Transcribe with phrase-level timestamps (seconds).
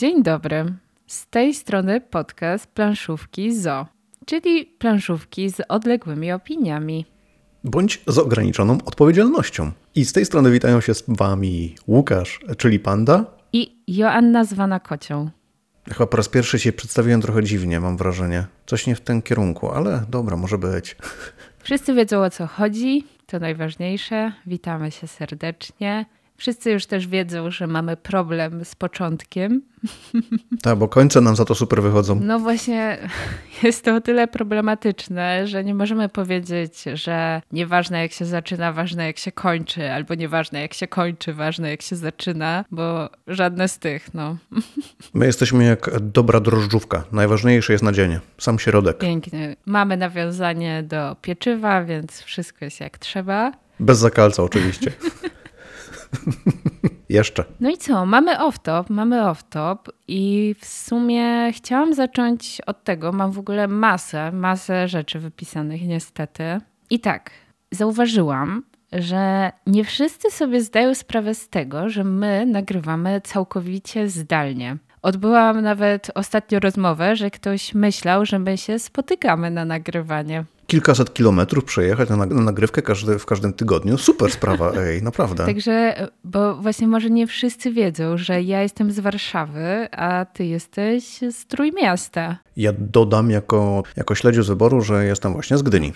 [0.00, 0.64] Dzień dobry.
[1.06, 3.86] Z tej strony podcast Planszówki ZO,
[4.26, 7.06] czyli planszówki z odległymi opiniami.
[7.64, 9.72] Bądź z ograniczoną odpowiedzialnością.
[9.94, 13.24] I z tej strony witają się z Wami Łukasz, czyli Panda.
[13.52, 15.30] I Joanna zwana Kocią.
[15.88, 18.46] Chyba po raz pierwszy się przedstawiłem trochę dziwnie, mam wrażenie.
[18.66, 20.96] Coś nie w tym kierunku, ale dobra, może być.
[21.62, 24.32] Wszyscy wiedzą o co chodzi, to najważniejsze.
[24.46, 26.06] Witamy się serdecznie.
[26.40, 29.62] Wszyscy już też wiedzą, że mamy problem z początkiem.
[30.62, 32.20] Tak, bo końce nam za to super wychodzą.
[32.22, 32.98] No właśnie,
[33.62, 39.06] jest to o tyle problematyczne, że nie możemy powiedzieć, że nieważne jak się zaczyna, ważne
[39.06, 43.78] jak się kończy, albo nieważne jak się kończy, ważne jak się zaczyna, bo żadne z
[43.78, 44.36] tych, no.
[45.14, 47.04] My jesteśmy jak dobra drożdżówka.
[47.12, 48.20] Najważniejsze jest nadzienie.
[48.38, 48.98] Sam środek.
[48.98, 49.56] Pięknie.
[49.66, 53.52] Mamy nawiązanie do pieczywa, więc wszystko jest jak trzeba.
[53.80, 54.92] Bez zakalca oczywiście.
[57.08, 57.44] Jeszcze.
[57.60, 58.06] No i co?
[58.06, 59.76] Mamy off-top, mamy off-top
[60.08, 63.12] i w sumie chciałam zacząć od tego.
[63.12, 66.42] Mam w ogóle masę, masę rzeczy wypisanych niestety.
[66.90, 67.30] I tak,
[67.70, 74.76] zauważyłam, że nie wszyscy sobie zdają sprawę z tego, że my nagrywamy całkowicie zdalnie.
[75.02, 81.64] Odbyłam nawet ostatnio rozmowę, że ktoś myślał, że my się spotykamy na nagrywanie kilkaset kilometrów
[81.64, 83.98] przejechać na, nagrywkę każdy, w każdym tygodniu.
[83.98, 85.46] Super sprawa, ej, naprawdę.
[85.46, 91.04] Także, bo właśnie może nie wszyscy wiedzą, że ja jestem z Warszawy, a ty jesteś
[91.30, 92.38] z Trójmiasta.
[92.56, 95.92] Ja dodam jako, jako śledziu z wyboru, że jestem właśnie z Gdyni.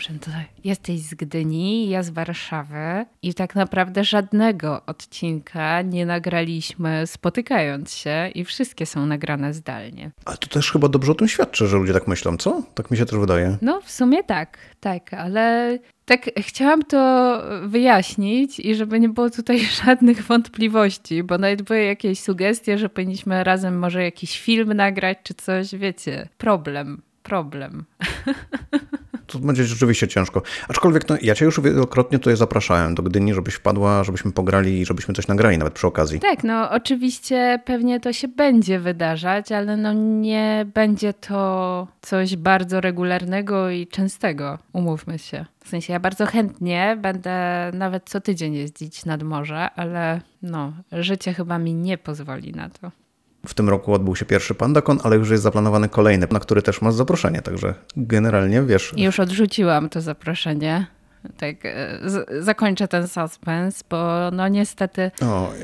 [0.65, 8.31] Jesteś z Gdyni, ja z Warszawy i tak naprawdę żadnego odcinka nie nagraliśmy spotykając się
[8.35, 10.11] i wszystkie są nagrane zdalnie.
[10.25, 12.63] Ale to też chyba dobrze o tym świadczy, że ludzie tak myślą, co?
[12.75, 13.57] Tak mi się też wydaje.
[13.63, 19.61] No, w sumie tak, tak, ale tak chciałam to wyjaśnić i żeby nie było tutaj
[19.85, 25.35] żadnych wątpliwości, bo nawet były jakieś sugestie, że powinniśmy razem może jakiś film nagrać czy
[25.35, 27.85] coś, wiecie, problem, problem.
[29.27, 30.43] To będzie rzeczywiście ciężko.
[30.69, 34.87] Aczkolwiek no, ja cię już wielokrotnie tutaj zapraszałem do Gdyni, żebyś wpadła, żebyśmy pograli i
[34.87, 36.21] żebyśmy coś nagrali nawet przy okazji.
[36.21, 42.81] Tak, no oczywiście pewnie to się będzie wydarzać, ale no nie będzie to coś bardzo
[42.81, 45.47] regularnego i częstego, umówmy się.
[45.65, 51.35] W sensie ja bardzo chętnie będę nawet co tydzień jeździć nad morze, ale no, życie
[51.35, 53.04] chyba mi nie pozwoli na to.
[53.47, 56.83] W tym roku odbył się pierwszy PandaCon, ale już jest zaplanowany kolejny, na który też
[56.83, 58.95] masz zaproszenie, także generalnie wiesz.
[58.97, 60.87] Już odrzuciłam to zaproszenie.
[61.37, 62.01] Tak, e,
[62.41, 65.11] zakończę ten suspens, bo no niestety.
[65.21, 65.59] Oj,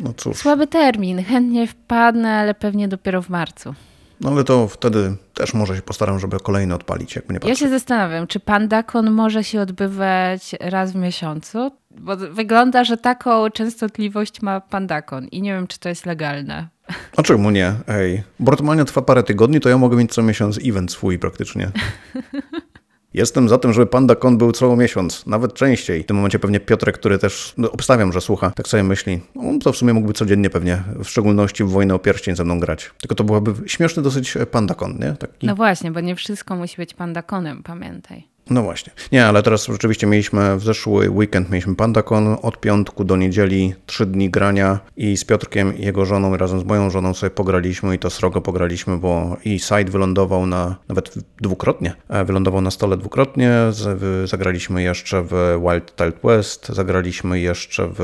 [0.00, 0.36] no cóż.
[0.36, 1.24] Słaby termin.
[1.24, 3.74] Chętnie wpadnę, ale pewnie dopiero w marcu.
[4.20, 7.50] No ale to wtedy też może się postaram, żeby kolejny odpalić, jakby nie patrzę.
[7.50, 11.70] Ja się zastanawiam, czy PandaCon może się odbywać raz w miesiącu?
[11.90, 16.68] Bo wygląda, że taką częstotliwość ma PandaCon i nie wiem, czy to jest legalne.
[17.16, 17.74] A czemu nie?
[17.88, 21.70] Ej, bo normalnie trwa parę tygodni, to ja mogę mieć co miesiąc event swój praktycznie.
[23.14, 26.02] Jestem za tym, żeby PandaCon był co miesiąc, nawet częściej.
[26.02, 29.60] W tym momencie pewnie Piotrek, który też no, obstawiam, że słucha, tak sobie myśli, on
[29.60, 32.90] to w sumie mógłby codziennie pewnie, w szczególności w Wojnę o Pierścień ze mną grać.
[33.00, 35.12] Tylko to byłaby śmieszny dosyć PandaCon, nie?
[35.12, 35.46] Taki...
[35.46, 38.33] No właśnie, bo nie wszystko musi być PandaConem, pamiętaj.
[38.50, 38.92] No właśnie.
[39.12, 44.06] Nie, ale teraz rzeczywiście mieliśmy w zeszły weekend mieliśmy PandaCon od piątku do niedzieli, trzy
[44.06, 47.98] dni grania i z Piotrkiem i jego żoną razem z moją żoną sobie pograliśmy i
[47.98, 53.52] to srogo pograliśmy, bo i site wylądował na, nawet dwukrotnie, e, wylądował na stole dwukrotnie,
[54.24, 58.00] zagraliśmy jeszcze w Wild Tilt West, zagraliśmy jeszcze w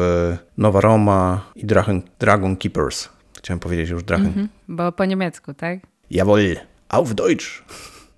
[0.59, 3.09] Nowa Roma i Dragon, Dragon Keepers.
[3.39, 4.33] Chciałem powiedzieć już Drachen.
[4.33, 5.79] -hmm, bo po niemiecku, tak?
[6.11, 6.57] Jawohl,
[6.89, 7.63] auf Deutsch.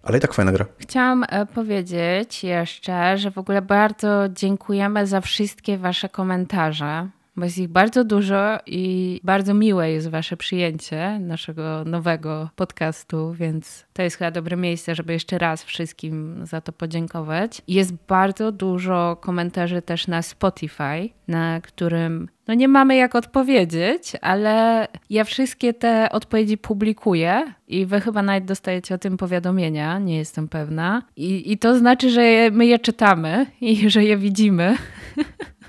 [0.03, 0.67] Ale i tak fajna gra.
[0.79, 7.59] Chciałam e, powiedzieć jeszcze, że w ogóle bardzo dziękujemy za wszystkie Wasze komentarze bo jest
[7.59, 14.17] ich bardzo dużo i bardzo miłe jest Wasze przyjęcie naszego nowego podcastu, więc to jest
[14.17, 17.63] chyba dobre miejsce, żeby jeszcze raz wszystkim za to podziękować.
[17.69, 24.87] Jest bardzo dużo komentarzy też na Spotify, na którym no nie mamy jak odpowiedzieć, ale
[25.11, 30.49] ja wszystkie te odpowiedzi publikuję i wy chyba nawet dostajecie o tym powiadomienia, nie jestem
[30.49, 31.03] pewna.
[31.17, 34.77] I, i to znaczy, że my je czytamy i że je widzimy.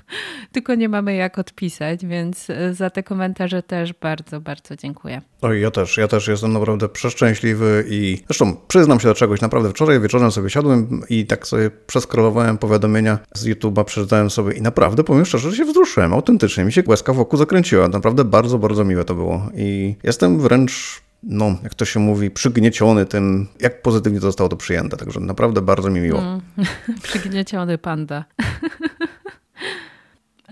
[0.52, 5.22] tylko nie mamy jak odpisać, więc e, za te komentarze też bardzo, bardzo dziękuję.
[5.42, 9.70] Oj, ja też, ja też jestem naprawdę przeszczęśliwy i zresztą przyznam się do czegoś, naprawdę
[9.70, 15.04] wczoraj wieczorem sobie siadłem i tak sobie przeskrolowałem powiadomienia z YouTube'a, przeczytałem sobie i naprawdę
[15.04, 19.04] powiem szczerze, że się wzruszyłem, autentycznie, mi się łezka wokół zakręciła, naprawdę bardzo, bardzo miłe
[19.04, 24.26] to było i jestem wręcz no, jak to się mówi, przygnieciony tym, jak pozytywnie to
[24.26, 24.96] zostało to przyjęte.
[24.96, 26.18] Także naprawdę bardzo mi miło.
[26.18, 26.40] Mm.
[27.02, 28.24] przygnieciony panda.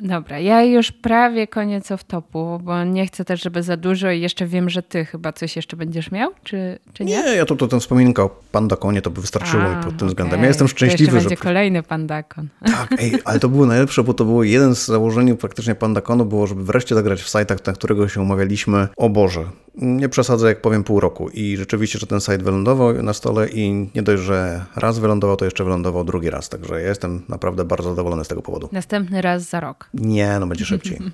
[0.04, 4.46] Dobra, ja już prawie koniec off-topu, bo nie chcę też, żeby za dużo i jeszcze
[4.46, 7.22] wiem, że ty chyba coś jeszcze będziesz miał, czy, czy nie?
[7.22, 10.08] Nie, ja tu, tu tę wspominkę o Pandakonie to by wystarczyło A, pod tym okej.
[10.08, 10.40] względem.
[10.40, 11.28] Ja jestem To szczęśliwy, jeszcze że...
[11.28, 12.49] będzie kolejny pandakon.
[12.66, 16.46] Tak, ej, ale to było najlepsze, bo to było jeden z założeń praktycznie Pandakonu było,
[16.46, 18.88] żeby wreszcie zagrać w sajtach, na którego się umawialiśmy.
[18.96, 19.44] O Boże,
[19.75, 23.90] nie przesadzę jak powiem pół roku i rzeczywiście, że ten sajt wylądował na stole i
[23.94, 27.90] nie dość, że raz wylądował, to jeszcze wylądował drugi raz, także ja jestem naprawdę bardzo
[27.90, 28.69] zadowolony z tego powodu.
[28.72, 29.88] Następny raz za rok.
[29.94, 30.99] Nie, no będzie szybciej.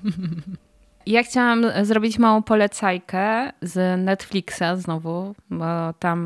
[1.05, 6.19] Ja chciałam zrobić małą polecajkę z Netflixa znowu, bo tam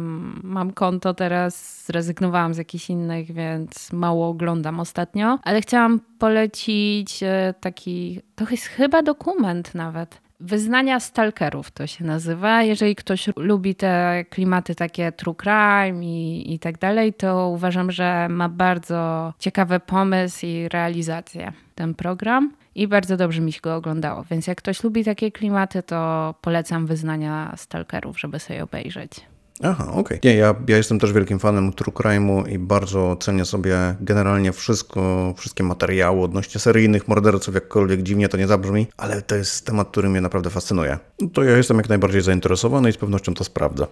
[0.43, 7.53] mam konto teraz, zrezygnowałam z jakichś innych, więc mało oglądam ostatnio, ale chciałam polecić e,
[7.59, 10.21] taki, to jest chyba dokument nawet.
[10.45, 12.63] Wyznania stalkerów to się nazywa.
[12.63, 18.27] Jeżeli ktoś lubi te klimaty takie true crime i, i tak dalej, to uważam, że
[18.29, 24.23] ma bardzo ciekawy pomysł i realizację ten program i bardzo dobrze mi się go oglądało.
[24.31, 29.32] Więc jak ktoś lubi takie klimaty, to polecam wyznania stalkerów, żeby sobie obejrzeć.
[29.63, 30.19] Aha, okej.
[30.23, 35.33] Nie, ja, ja jestem też wielkim fanem True Crime'u i bardzo cenię sobie generalnie wszystko,
[35.37, 40.09] wszystkie materiały odnośnie seryjnych morderców, jakkolwiek dziwnie to nie zabrzmi, ale to jest temat, który
[40.09, 40.97] mnie naprawdę fascynuje.
[41.21, 43.87] No To ja jestem jak najbardziej zainteresowany i z pewnością to sprawdzę.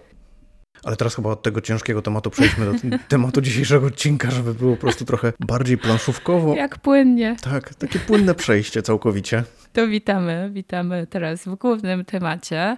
[0.83, 2.73] Ale teraz chyba od tego ciężkiego tematu przejdźmy do
[3.07, 6.55] tematu dzisiejszego odcinka, żeby było po prostu trochę bardziej planszówkowo.
[6.55, 7.35] Jak płynnie.
[7.41, 9.43] Tak, takie płynne przejście całkowicie.
[9.73, 12.77] To witamy, witamy teraz w głównym temacie.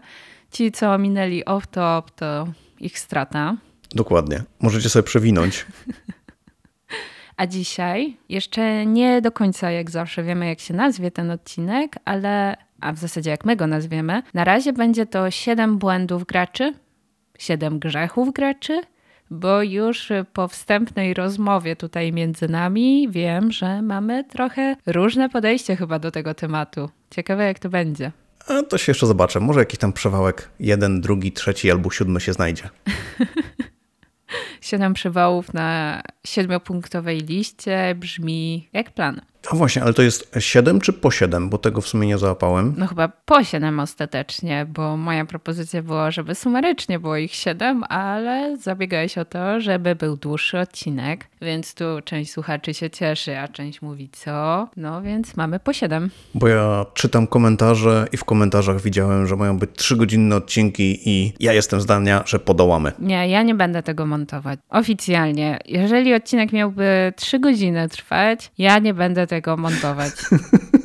[0.52, 2.48] Ci, co minęli off-top, to
[2.86, 3.58] ich strata.
[3.96, 4.44] Dokładnie.
[4.62, 5.66] Możecie sobie przewinąć.
[7.38, 12.58] A dzisiaj jeszcze nie do końca, jak zawsze, wiemy, jak się nazwie ten odcinek, ale,
[12.82, 16.74] a w zasadzie jak my go nazwiemy, na razie będzie to 7 błędów graczy,
[17.40, 18.82] 7 grzechów graczy,
[19.30, 26.00] bo już po wstępnej rozmowie tutaj między nami wiem, że mamy trochę różne podejście chyba
[26.00, 26.90] do tego tematu.
[27.10, 28.12] Ciekawe, jak to będzie.
[28.48, 29.40] A to się jeszcze zobaczę.
[29.40, 32.70] Może jakiś tam przewałek jeden, drugi, trzeci albo siódmy się znajdzie.
[34.62, 39.22] Siedem przywałów na siedmiopunktowej liście brzmi jak plan.
[39.52, 41.50] A właśnie, ale to jest 7 czy po 7?
[41.50, 42.74] Bo tego w sumie nie załapałem.
[42.78, 48.58] No chyba po siedem ostatecznie, bo moja propozycja była, żeby sumarycznie było ich siedem, ale
[48.58, 53.82] zabiegałeś o to, żeby był dłuższy odcinek, więc tu część słuchaczy się cieszy, a część
[53.82, 54.68] mówi co?
[54.78, 56.10] No więc mamy po siedem.
[56.36, 61.54] Bo ja czytam komentarze i w komentarzach widziałem, że mają być 3-godzinne odcinki i ja
[61.54, 62.92] jestem zdania, że podołamy.
[63.00, 64.60] Nie, ja nie będę tego montować.
[64.70, 65.60] Oficjalnie.
[65.66, 70.12] Jeżeli odcinek miałby trzy godziny trwać, ja nie będę tego montować.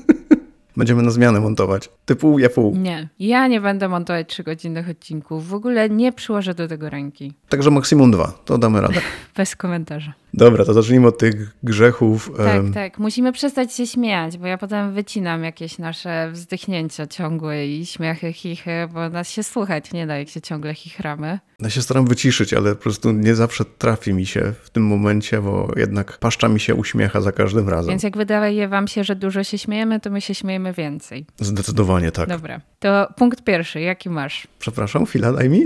[0.76, 1.90] Będziemy na zmianę montować.
[2.04, 2.76] Ty pół, ja pół.
[2.76, 5.48] Nie, ja nie będę montować trzygodzinnych odcinków.
[5.48, 7.32] W ogóle nie przyłożę do tego ręki.
[7.48, 8.32] Także maksimum dwa.
[8.44, 9.00] To damy radę.
[9.36, 10.12] Bez komentarza.
[10.34, 12.32] Dobra, to zacznijmy od tych grzechów.
[12.36, 12.98] Tak, tak.
[12.98, 18.88] Musimy przestać się śmiać, bo ja potem wycinam jakieś nasze wzdychnięcia ciągłe i śmiechy, chichy,
[18.92, 21.38] bo nas się słuchać nie da, jak się ciągle chichramy.
[21.60, 25.40] Ja się staram wyciszyć, ale po prostu nie zawsze trafi mi się w tym momencie,
[25.40, 27.90] bo jednak paszcza mi się uśmiecha za każdym razem.
[27.90, 31.26] Więc jak wydaje wam się, że dużo się śmiejemy, to my się śmiejemy więcej.
[31.40, 32.28] Zdecydowanie tak.
[32.28, 33.80] Dobra, to punkt pierwszy.
[33.80, 34.48] Jaki masz?
[34.58, 35.64] Przepraszam, chwila, daj mi.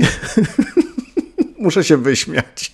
[1.59, 2.73] Muszę się wyśmiać.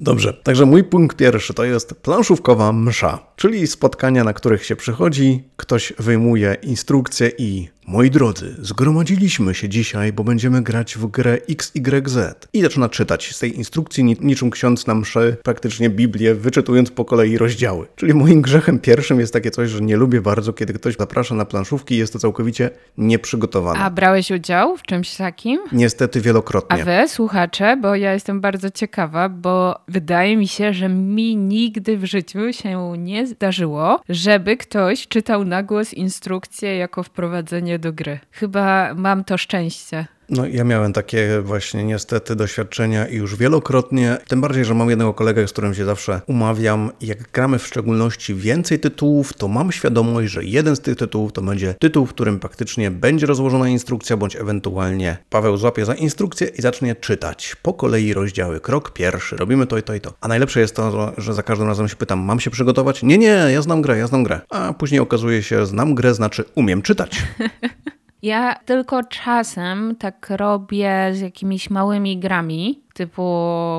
[0.00, 5.44] Dobrze, także mój punkt pierwszy to jest planszówkowa msza, czyli spotkania, na których się przychodzi,
[5.56, 12.18] ktoś wyjmuje instrukcję i moi drodzy, zgromadziliśmy się dzisiaj, bo będziemy grać w grę XYZ
[12.52, 17.04] i zaczyna czytać z tej instrukcji ni- niczym ksiądz na mszy, praktycznie Biblię, wyczytując po
[17.04, 17.86] kolei rozdziały.
[17.96, 21.44] Czyli moim grzechem pierwszym jest takie coś, że nie lubię bardzo, kiedy ktoś zaprasza na
[21.44, 23.80] planszówki i jest to całkowicie nieprzygotowane.
[23.80, 25.60] A brałeś udział w czymś takim?
[25.72, 26.84] Niestety A wielokrotnie.
[26.84, 32.04] wy, słuchacze, bo ja jestem bardzo ciekawa, bo wydaje mi się, że mi nigdy w
[32.04, 38.18] życiu się nie zdarzyło, żeby ktoś czytał na głos instrukcję jako wprowadzenie do gry.
[38.30, 40.06] Chyba mam to szczęście.
[40.28, 45.14] No ja miałem takie właśnie niestety doświadczenia i już wielokrotnie, tym bardziej, że mam jednego
[45.14, 46.90] kolegę, z którym się zawsze umawiam.
[47.00, 51.42] Jak gramy w szczególności więcej tytułów, to mam świadomość, że jeden z tych tytułów to
[51.42, 56.62] będzie tytuł, w którym praktycznie będzie rozłożona instrukcja, bądź ewentualnie Paweł złapie za instrukcję i
[56.62, 58.60] zacznie czytać po kolei rozdziały.
[58.60, 60.12] Krok pierwszy, robimy to i to i to.
[60.20, 63.02] A najlepsze jest to, że za każdym razem się pytam, mam się przygotować?
[63.02, 64.40] Nie, nie, ja znam grę, ja znam grę.
[64.50, 67.22] A później okazuje się, znam grę, znaczy umiem czytać.
[68.22, 73.22] Ja tylko czasem tak robię z jakimiś małymi grami, typu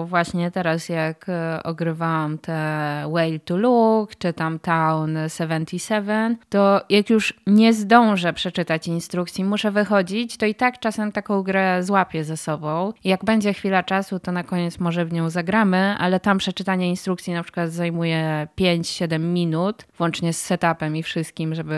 [0.06, 7.10] właśnie teraz jak e, ogrywałam te Whale to Look, czy tam Town 77, to jak
[7.10, 12.38] już nie zdążę przeczytać instrukcji, muszę wychodzić, to i tak czasem taką grę złapię ze
[12.38, 12.94] sobą.
[13.04, 17.34] Jak będzie chwila czasu, to na koniec może w nią zagramy, ale tam przeczytanie instrukcji
[17.34, 21.76] na przykład zajmuje 5-7 minut, włącznie z setupem i wszystkim, żeby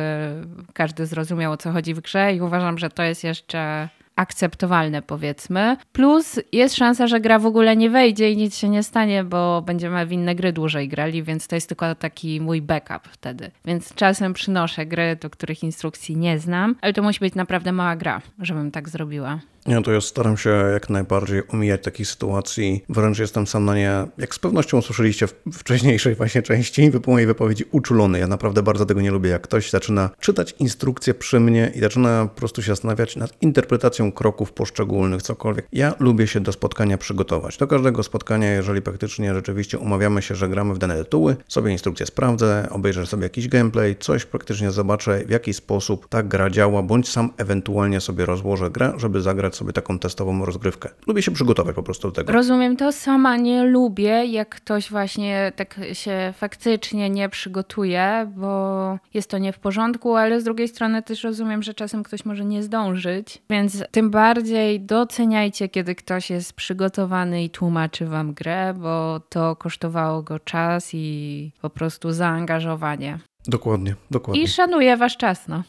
[0.73, 5.77] każdy zrozumiał o co chodzi w grze i uważam, że to jest jeszcze akceptowalne, powiedzmy.
[5.91, 9.61] Plus jest szansa, że gra w ogóle nie wejdzie i nic się nie stanie, bo
[9.61, 13.51] będziemy w inne gry dłużej grali, więc to jest tylko taki mój backup wtedy.
[13.65, 17.95] Więc czasem przynoszę gry, do których instrukcji nie znam, ale to musi być naprawdę mała
[17.95, 19.39] gra, żebym tak zrobiła.
[19.69, 22.83] Ja to ja staram się jak najbardziej omijać takich sytuacji.
[22.89, 27.27] Wręcz jestem sam na nie, jak z pewnością usłyszeliście w wcześniejszej właśnie części po mojej
[27.27, 28.19] wypowiedzi, uczulony.
[28.19, 32.25] Ja naprawdę bardzo tego nie lubię, jak ktoś zaczyna czytać instrukcje przy mnie i zaczyna
[32.25, 35.67] po prostu się zastanawiać nad interpretacją kroków poszczególnych, cokolwiek.
[35.73, 37.57] Ja lubię się do spotkania przygotować.
[37.57, 42.05] Do każdego spotkania, jeżeli praktycznie rzeczywiście umawiamy się, że gramy w dane tytuły, sobie instrukcję
[42.05, 47.09] sprawdzę, obejrzę sobie jakiś gameplay, coś praktycznie zobaczę, w jaki sposób ta gra działa, bądź
[47.09, 50.89] sam ewentualnie sobie rozłożę grę, żeby zagrać sobie taką testową rozgrywkę.
[51.07, 52.33] Lubię się przygotować po prostu do tego.
[52.33, 59.29] Rozumiem to, sama nie lubię, jak ktoś właśnie tak się faktycznie nie przygotuje, bo jest
[59.29, 62.63] to nie w porządku, ale z drugiej strony też rozumiem, że czasem ktoś może nie
[62.63, 69.55] zdążyć, więc tym bardziej doceniajcie, kiedy ktoś jest przygotowany i tłumaczy wam grę, bo to
[69.55, 73.19] kosztowało go czas i po prostu zaangażowanie.
[73.47, 74.43] Dokładnie, dokładnie.
[74.43, 75.63] I szanuję wasz czas, no.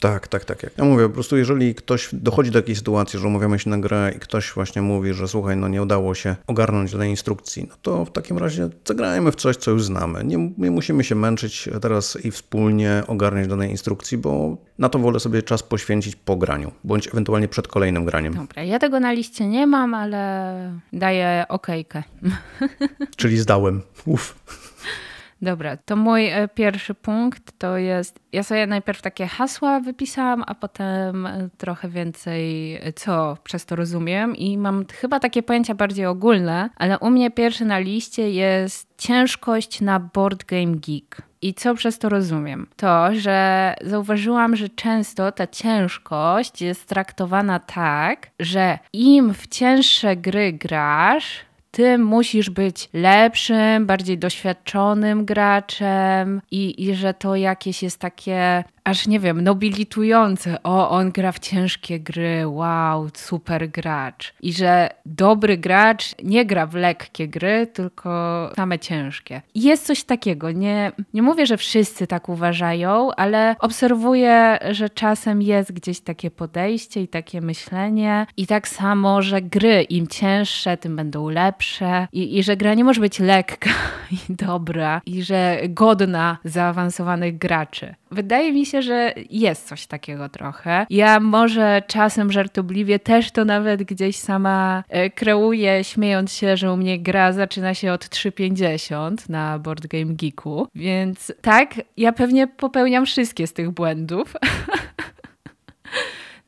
[0.00, 0.66] Tak, tak, tak.
[0.78, 4.12] Ja mówię, po prostu jeżeli ktoś dochodzi do takiej sytuacji, że umawiamy się na grę
[4.16, 8.04] i ktoś właśnie mówi, że słuchaj, no nie udało się ogarnąć tej instrukcji, no to
[8.04, 10.24] w takim razie zagrajmy w coś, co już znamy.
[10.24, 15.20] Nie, nie musimy się męczyć teraz i wspólnie ogarniać danej instrukcji, bo na to wolę
[15.20, 18.34] sobie czas poświęcić po graniu, bądź ewentualnie przed kolejnym graniem.
[18.34, 22.02] Dobra, ja tego na liście nie mam, ale daję okejkę.
[23.16, 23.82] Czyli zdałem.
[24.06, 24.34] Uff.
[25.42, 30.54] Dobra, to mój e, pierwszy punkt to jest, ja sobie najpierw takie hasła wypisałam, a
[30.54, 36.06] potem e, trochę więcej, e, co przez to rozumiem i mam chyba takie pojęcia bardziej
[36.06, 41.22] ogólne, ale u mnie pierwszy na liście jest ciężkość na Board Game Geek.
[41.42, 42.66] I co przez to rozumiem?
[42.76, 50.52] To, że zauważyłam, że często ta ciężkość jest traktowana tak, że im w cięższe gry
[50.52, 51.45] grasz,
[51.76, 59.06] ty musisz być lepszym, bardziej doświadczonym graczem i, i że to jakieś jest takie aż
[59.06, 60.62] nie wiem, nobilitujące.
[60.62, 64.34] O, on gra w ciężkie gry, wow, super gracz.
[64.42, 68.10] I że dobry gracz nie gra w lekkie gry, tylko
[68.56, 69.42] same ciężkie.
[69.54, 70.50] Jest coś takiego.
[70.50, 77.02] Nie, nie mówię, że wszyscy tak uważają, ale obserwuję, że czasem jest gdzieś takie podejście
[77.02, 78.26] i takie myślenie.
[78.36, 81.65] I tak samo, że gry im cięższe, tym będą lepsze.
[82.12, 83.70] I, i że gra nie może być lekka
[84.12, 85.00] i dobra.
[85.06, 87.94] I że godna zaawansowanych graczy.
[88.10, 90.86] Wydaje mi się, że jest coś takiego trochę.
[90.90, 96.76] Ja może czasem żartobliwie też to nawet gdzieś sama e, kreuję, śmiejąc się, że u
[96.76, 100.68] mnie gra zaczyna się od 3,50 na Board Game Geeku.
[100.74, 104.34] Więc tak, ja pewnie popełniam wszystkie z tych błędów.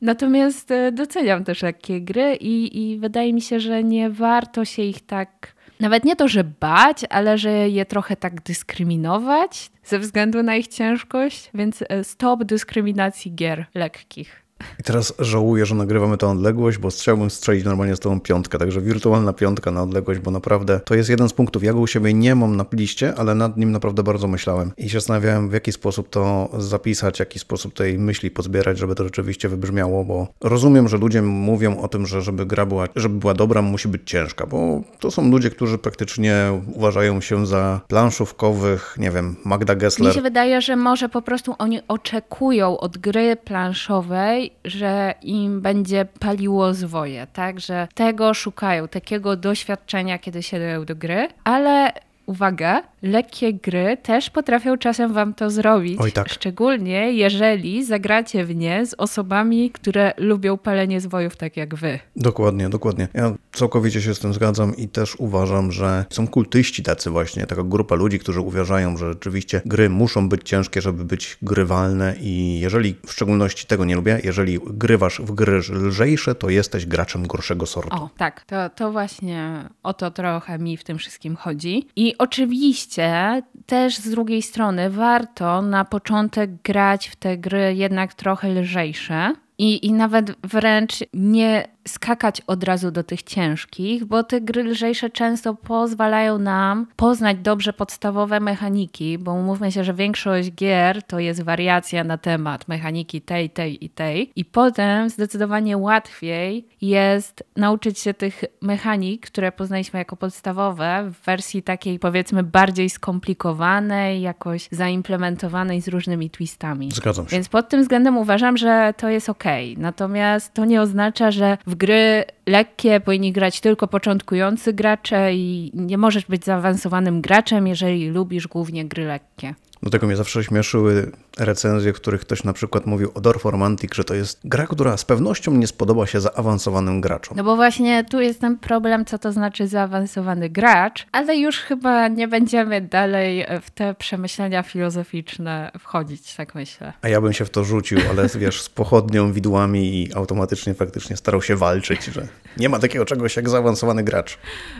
[0.01, 4.81] Natomiast e, doceniam też lekkie gry i, i wydaje mi się, że nie warto się
[4.81, 10.43] ich tak nawet nie to, że bać, ale że je trochę tak dyskryminować ze względu
[10.43, 14.38] na ich ciężkość, więc e, stop dyskryminacji gier lekkich.
[14.79, 18.81] I teraz żałuję, że nagrywamy tę odległość, bo chciałbym strzelić normalnie z tą piątkę, także
[18.81, 21.63] wirtualna piątka na odległość, bo naprawdę to jest jeden z punktów.
[21.63, 24.89] Ja go u siebie nie mam na liście, ale nad nim naprawdę bardzo myślałem i
[24.89, 29.03] się zastanawiałem, w jaki sposób to zapisać, w jaki sposób tej myśli pozbierać, żeby to
[29.03, 33.33] rzeczywiście wybrzmiało, bo rozumiem, że ludzie mówią o tym, że żeby gra była, żeby była
[33.33, 39.11] dobra, musi być ciężka, bo to są ludzie, którzy praktycznie uważają się za planszówkowych, nie
[39.11, 40.09] wiem, Magda Gessler.
[40.09, 46.05] Mi się wydaje, że może po prostu oni oczekują od gry planszowej że im będzie
[46.19, 47.59] paliło zwoje, tak?
[47.59, 51.91] Że tego szukają, takiego doświadczenia, kiedy siadają do gry, ale
[52.29, 55.99] uwaga, lekkie gry też potrafią czasem wam to zrobić.
[55.99, 56.29] Oj, tak.
[56.29, 61.99] Szczególnie jeżeli zagracie w nie z osobami, które lubią palenie zwojów tak jak wy.
[62.15, 63.07] Dokładnie, dokładnie.
[63.13, 67.63] Ja całkowicie się z tym zgadzam i też uważam, że są kultyści tacy właśnie, taka
[67.63, 72.95] grupa ludzi, którzy uważają, że rzeczywiście gry muszą być ciężkie, żeby być grywalne i jeżeli
[73.05, 77.95] w szczególności tego nie lubię, jeżeli grywasz w gry lżejsze, to jesteś graczem gorszego sortu.
[77.95, 78.45] O, tak.
[78.45, 81.87] To, to właśnie o to trochę mi w tym wszystkim chodzi.
[81.95, 88.49] I oczywiście też z drugiej strony warto na początek grać w te gry jednak trochę
[88.49, 89.33] lżejsze.
[89.57, 95.09] I, I nawet wręcz nie skakać od razu do tych ciężkich, bo te gry lżejsze
[95.09, 101.43] często pozwalają nam poznać dobrze podstawowe mechaniki, bo umówmy się, że większość gier to jest
[101.43, 108.13] wariacja na temat mechaniki tej, tej i tej i potem zdecydowanie łatwiej jest nauczyć się
[108.13, 115.87] tych mechanik, które poznaliśmy jako podstawowe w wersji takiej powiedzmy bardziej skomplikowanej, jakoś zaimplementowanej z
[115.87, 116.91] różnymi twistami.
[116.91, 117.31] Zgadzam się.
[117.31, 119.43] Więc pod tym względem uważam, że to jest ok.
[119.77, 125.97] Natomiast to nie oznacza, że w gry lekkie powinni grać tylko początkujący gracze i nie
[125.97, 129.53] możesz być zaawansowanym graczem, jeżeli lubisz głównie gry lekkie.
[129.83, 133.93] Do tego mnie zawsze śmieszyły recenzje, w których ktoś na przykład mówił o Dorf Romantic,
[133.95, 137.37] że to jest gra, która z pewnością nie spodoba się zaawansowanym graczom.
[137.37, 142.07] No bo właśnie tu jest ten problem, co to znaczy zaawansowany gracz, ale już chyba
[142.07, 146.93] nie będziemy dalej w te przemyślenia filozoficzne wchodzić, tak myślę.
[147.01, 151.17] A ja bym się w to rzucił, ale wiesz, z pochodnią, widłami i automatycznie faktycznie
[151.17, 152.27] starał się walczyć, że
[152.57, 154.37] nie ma takiego czegoś jak zaawansowany gracz.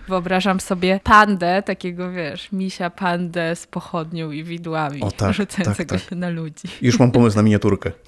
[0.08, 6.02] Wyobrażam sobie pandę, takiego wiesz, misia pandę z pochodnią i widłami, o, tak, rzucającego tak,
[6.02, 6.10] tak.
[6.10, 6.68] się na ludzi.
[6.82, 7.92] Już mam pomysł na miniaturkę.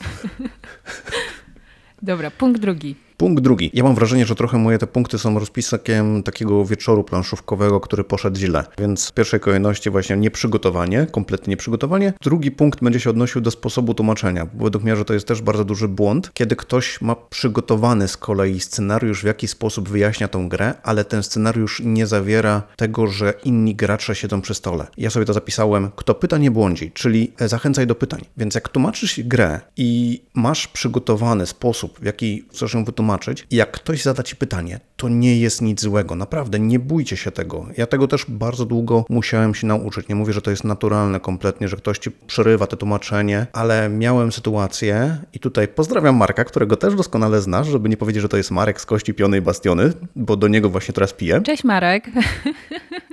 [2.02, 2.96] Dobra, punkt drugi.
[3.22, 3.72] Punkt drugi.
[3.74, 8.40] Ja mam wrażenie, że trochę moje te punkty są rozpisakiem takiego wieczoru planszówkowego, który poszedł
[8.40, 8.64] źle.
[8.78, 12.14] Więc w pierwszej kolejności właśnie nieprzygotowanie, kompletnie nieprzygotowanie.
[12.22, 14.48] Drugi punkt będzie się odnosił do sposobu tłumaczenia.
[14.54, 18.60] Według mnie, że to jest też bardzo duży błąd, kiedy ktoś ma przygotowany z kolei
[18.60, 23.76] scenariusz, w jaki sposób wyjaśnia tą grę, ale ten scenariusz nie zawiera tego, że inni
[23.76, 24.88] gracze siedzą przy stole.
[24.98, 28.22] Ja sobie to zapisałem, kto pyta nie błądzi, czyli zachęcaj do pytań.
[28.38, 33.11] Więc jak tłumaczysz grę i masz przygotowany sposób, w jaki chcesz ją wytłumaczyć,
[33.52, 36.16] I jak ktoś zada ci pytanie, to nie jest nic złego.
[36.16, 37.66] Naprawdę, nie bójcie się tego.
[37.78, 40.08] Ja tego też bardzo długo musiałem się nauczyć.
[40.08, 44.32] Nie mówię, że to jest naturalne kompletnie, że ktoś ci przerywa to tłumaczenie, ale miałem
[44.32, 48.52] sytuację i tutaj pozdrawiam Marka, którego też doskonale znasz, żeby nie powiedzieć, że to jest
[48.52, 51.42] Marek z Kości Piony i Bastiony, bo do niego właśnie teraz piję.
[51.42, 52.10] Cześć Marek.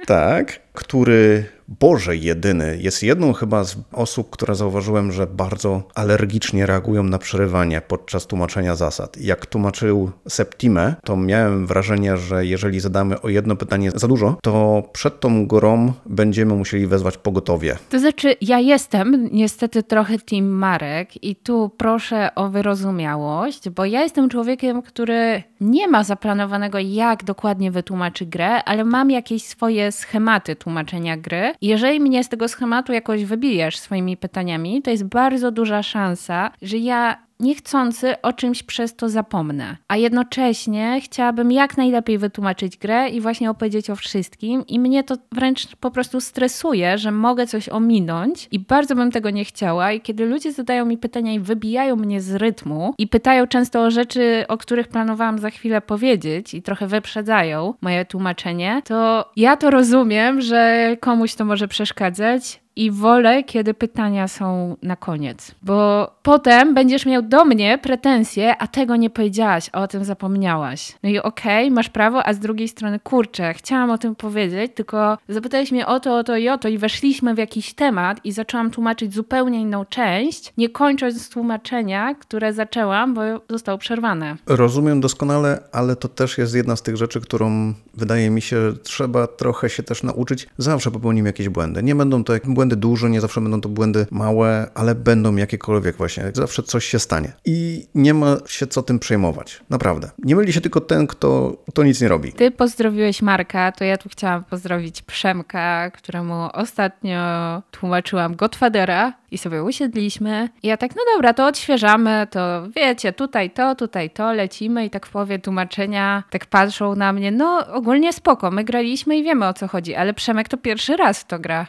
[0.09, 7.03] Tak, który Boże jedyny jest jedną chyba z osób, która zauważyłem, że bardzo alergicznie reagują
[7.03, 9.17] na przerywanie podczas tłumaczenia zasad.
[9.21, 14.83] Jak tłumaczył Septime, to miałem wrażenie, że jeżeli zadamy o jedno pytanie za dużo, to
[14.93, 17.77] przed tą gorą będziemy musieli wezwać pogotowie.
[17.91, 24.03] To znaczy, ja jestem niestety trochę team Marek i tu proszę o wyrozumiałość, bo ja
[24.03, 30.57] jestem człowiekiem, który nie ma zaplanowanego, jak dokładnie wytłumaczy grę, ale mam jakieś swoje schematy
[30.57, 31.53] tłumaczenia gry.
[31.63, 36.77] Jeżeli mnie z tego schematu jakoś wybijesz swoimi pytaniami, to jest bardzo duża szansa, że
[36.77, 39.77] ja niechcący o czymś przez to zapomnę.
[39.89, 45.15] A jednocześnie chciałabym jak najlepiej wytłumaczyć grę i właśnie opowiedzieć o wszystkim, i mnie to
[45.33, 49.93] wręcz po prostu stresuje, że mogę coś ominąć i bardzo bym tego nie chciała.
[49.93, 53.91] I kiedy ludzie zadają mi pytania i wybijają mnie z rytmu i pytają często o
[53.91, 59.71] rzeczy, o których planowałam za chwilę powiedzieć i trochę wyprzedzają moje tłumaczenie, to ja to
[59.71, 66.75] rozumiem, że komuś to może przeszkadzać i wolę, kiedy pytania są na koniec, bo potem
[66.75, 70.99] będziesz miał do mnie pretensje, a tego nie powiedziałaś, a o tym zapomniałaś.
[71.03, 74.73] No i okej, okay, masz prawo, a z drugiej strony, kurczę, chciałam o tym powiedzieć,
[74.75, 78.21] tylko zapytałeś mnie o to, o to i o to i weszliśmy w jakiś temat
[78.25, 84.37] i zaczęłam tłumaczyć zupełnie inną część, nie kończąc tłumaczenia, które zaczęłam, bo zostało przerwane.
[84.47, 89.27] Rozumiem doskonale, ale to też jest jedna z tych rzeczy, którą wydaje mi się, trzeba
[89.27, 90.47] trochę się też nauczyć.
[90.59, 91.83] Zawsze popełnimy jakieś błędy.
[91.83, 95.97] Nie będą to błędy błędy duże, nie zawsze będą to błędy małe, ale będą jakiekolwiek
[95.97, 96.25] właśnie.
[96.35, 97.33] Zawsze coś się stanie.
[97.45, 99.61] I nie ma się co tym przejmować.
[99.71, 100.11] Naprawdę.
[100.19, 102.33] Nie myli się tylko ten, kto to nic nie robi.
[102.33, 107.23] Ty pozdrowiłeś Marka, to ja tu chciałam pozdrowić Przemka, któremu ostatnio
[107.71, 110.49] tłumaczyłam Godfathera i sobie usiedliśmy.
[110.63, 114.91] I ja tak, no dobra, to odświeżamy, to wiecie, tutaj to, tutaj to, lecimy i
[114.91, 119.47] tak w połowie tłumaczenia tak patrzą na mnie, no ogólnie spoko, my graliśmy i wiemy
[119.47, 121.67] o co chodzi, ale Przemek to pierwszy raz w to gra.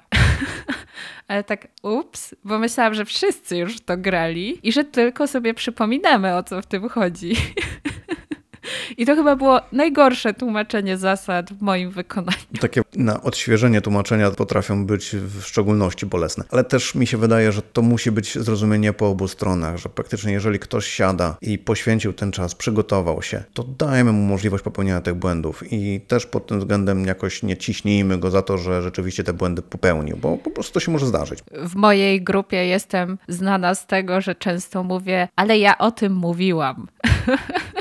[1.27, 6.35] Ale tak, ups, bo myślałam, że wszyscy już to grali i że tylko sobie przypominamy,
[6.35, 7.35] o co w tym chodzi.
[8.99, 12.37] I to chyba było najgorsze tłumaczenie zasad w moim wykonaniu.
[12.59, 16.43] Takie na odświeżenie tłumaczenia potrafią być w szczególności bolesne.
[16.51, 20.33] Ale też mi się wydaje, że to musi być zrozumienie po obu stronach, że praktycznie
[20.33, 25.13] jeżeli ktoś siada i poświęcił ten czas, przygotował się, to dajemy mu możliwość popełnienia tych
[25.13, 29.33] błędów i też pod tym względem jakoś nie ciśnijmy go za to, że rzeczywiście te
[29.33, 31.39] błędy popełnił, bo po prostu to się może zdarzyć.
[31.51, 36.87] W mojej grupie jestem znana z tego, że często mówię, ale ja o tym mówiłam.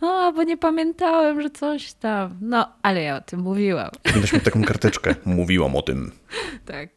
[0.00, 2.38] o, bo nie pamiętałem, że coś tam.
[2.40, 3.90] No, ale ja o tym mówiłam.
[4.12, 5.14] Będziesz mieć taką karteczkę.
[5.24, 6.12] Mówiłam o tym.
[6.64, 6.88] Tak.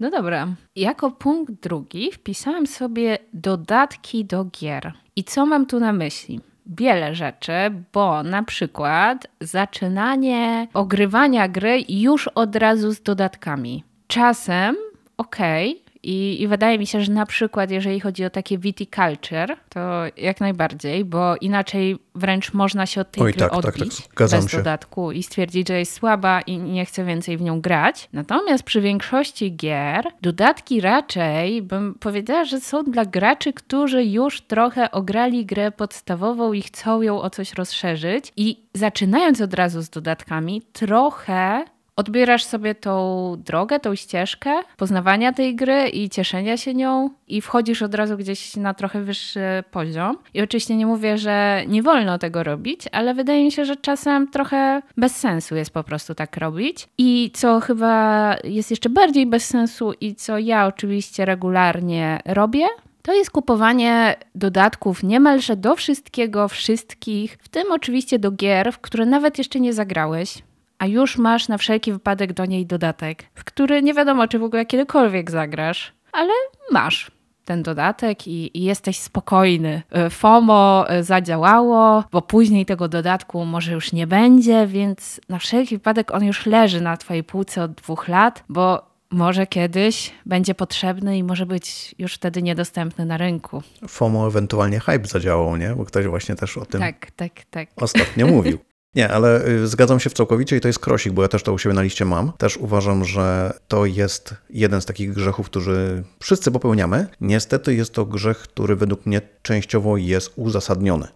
[0.00, 0.48] No dobra.
[0.76, 4.92] Jako punkt drugi wpisałem sobie dodatki do gier.
[5.16, 6.40] I co mam tu na myśli?
[6.68, 7.52] wiele rzeczy,
[7.92, 13.84] bo na przykład zaczynanie ogrywania gry już od razu z dodatkami.
[14.06, 14.76] Czasem,
[15.16, 19.56] okej, okay, i, I, wydaje mi się, że na przykład, jeżeli chodzi o takie viticulture,
[19.68, 19.80] to
[20.16, 24.30] jak najbardziej, bo inaczej wręcz można się od tej Oj, gry tak, odbić tak, tak.
[24.30, 24.56] bez się.
[24.56, 28.08] dodatku i stwierdzić, że jest słaba i nie chcę więcej w nią grać.
[28.12, 34.90] Natomiast przy większości gier dodatki raczej bym powiedziała, że są dla graczy, którzy już trochę
[34.90, 40.62] ograli grę podstawową i chcą ją o coś rozszerzyć i zaczynając od razu z dodatkami,
[40.72, 41.64] trochę
[41.98, 47.82] odbierasz sobie tą drogę, tą ścieżkę poznawania tej gry i cieszenia się nią i wchodzisz
[47.82, 50.18] od razu gdzieś na trochę wyższy poziom.
[50.34, 54.30] I oczywiście nie mówię, że nie wolno tego robić, ale wydaje mi się, że czasem
[54.30, 56.88] trochę bez sensu jest po prostu tak robić.
[56.98, 62.66] I co chyba jest jeszcze bardziej bez sensu i co ja oczywiście regularnie robię,
[63.02, 69.06] to jest kupowanie dodatków niemalże do wszystkiego, wszystkich, w tym oczywiście do gier, w które
[69.06, 70.42] nawet jeszcze nie zagrałeś
[70.78, 74.42] a już masz na wszelki wypadek do niej dodatek, w który nie wiadomo, czy w
[74.42, 76.32] ogóle kiedykolwiek zagrasz, ale
[76.70, 77.10] masz
[77.44, 79.82] ten dodatek i, i, jesteś spokojny.
[79.90, 85.76] E, FOMO e, zadziałało, bo później tego dodatku może już nie będzie, więc na wszelki
[85.76, 91.18] wypadek on już leży na Twojej półce od dwóch lat, bo może kiedyś będzie potrzebny
[91.18, 93.62] i może być już wtedy niedostępny na rynku.
[93.88, 95.74] FOMO ewentualnie hype zadziałał, nie?
[95.74, 97.68] Bo ktoś właśnie też o tym tak, tak, tak.
[97.76, 98.58] ostatnio mówił.
[98.98, 101.52] Nie, ale y, zgadzam się w całkowicie i to jest krosik, bo ja też to
[101.52, 102.32] u siebie na liście mam.
[102.38, 107.06] Też uważam, że to jest jeden z takich grzechów, który wszyscy popełniamy.
[107.20, 111.08] Niestety jest to grzech, który według mnie częściowo jest uzasadniony.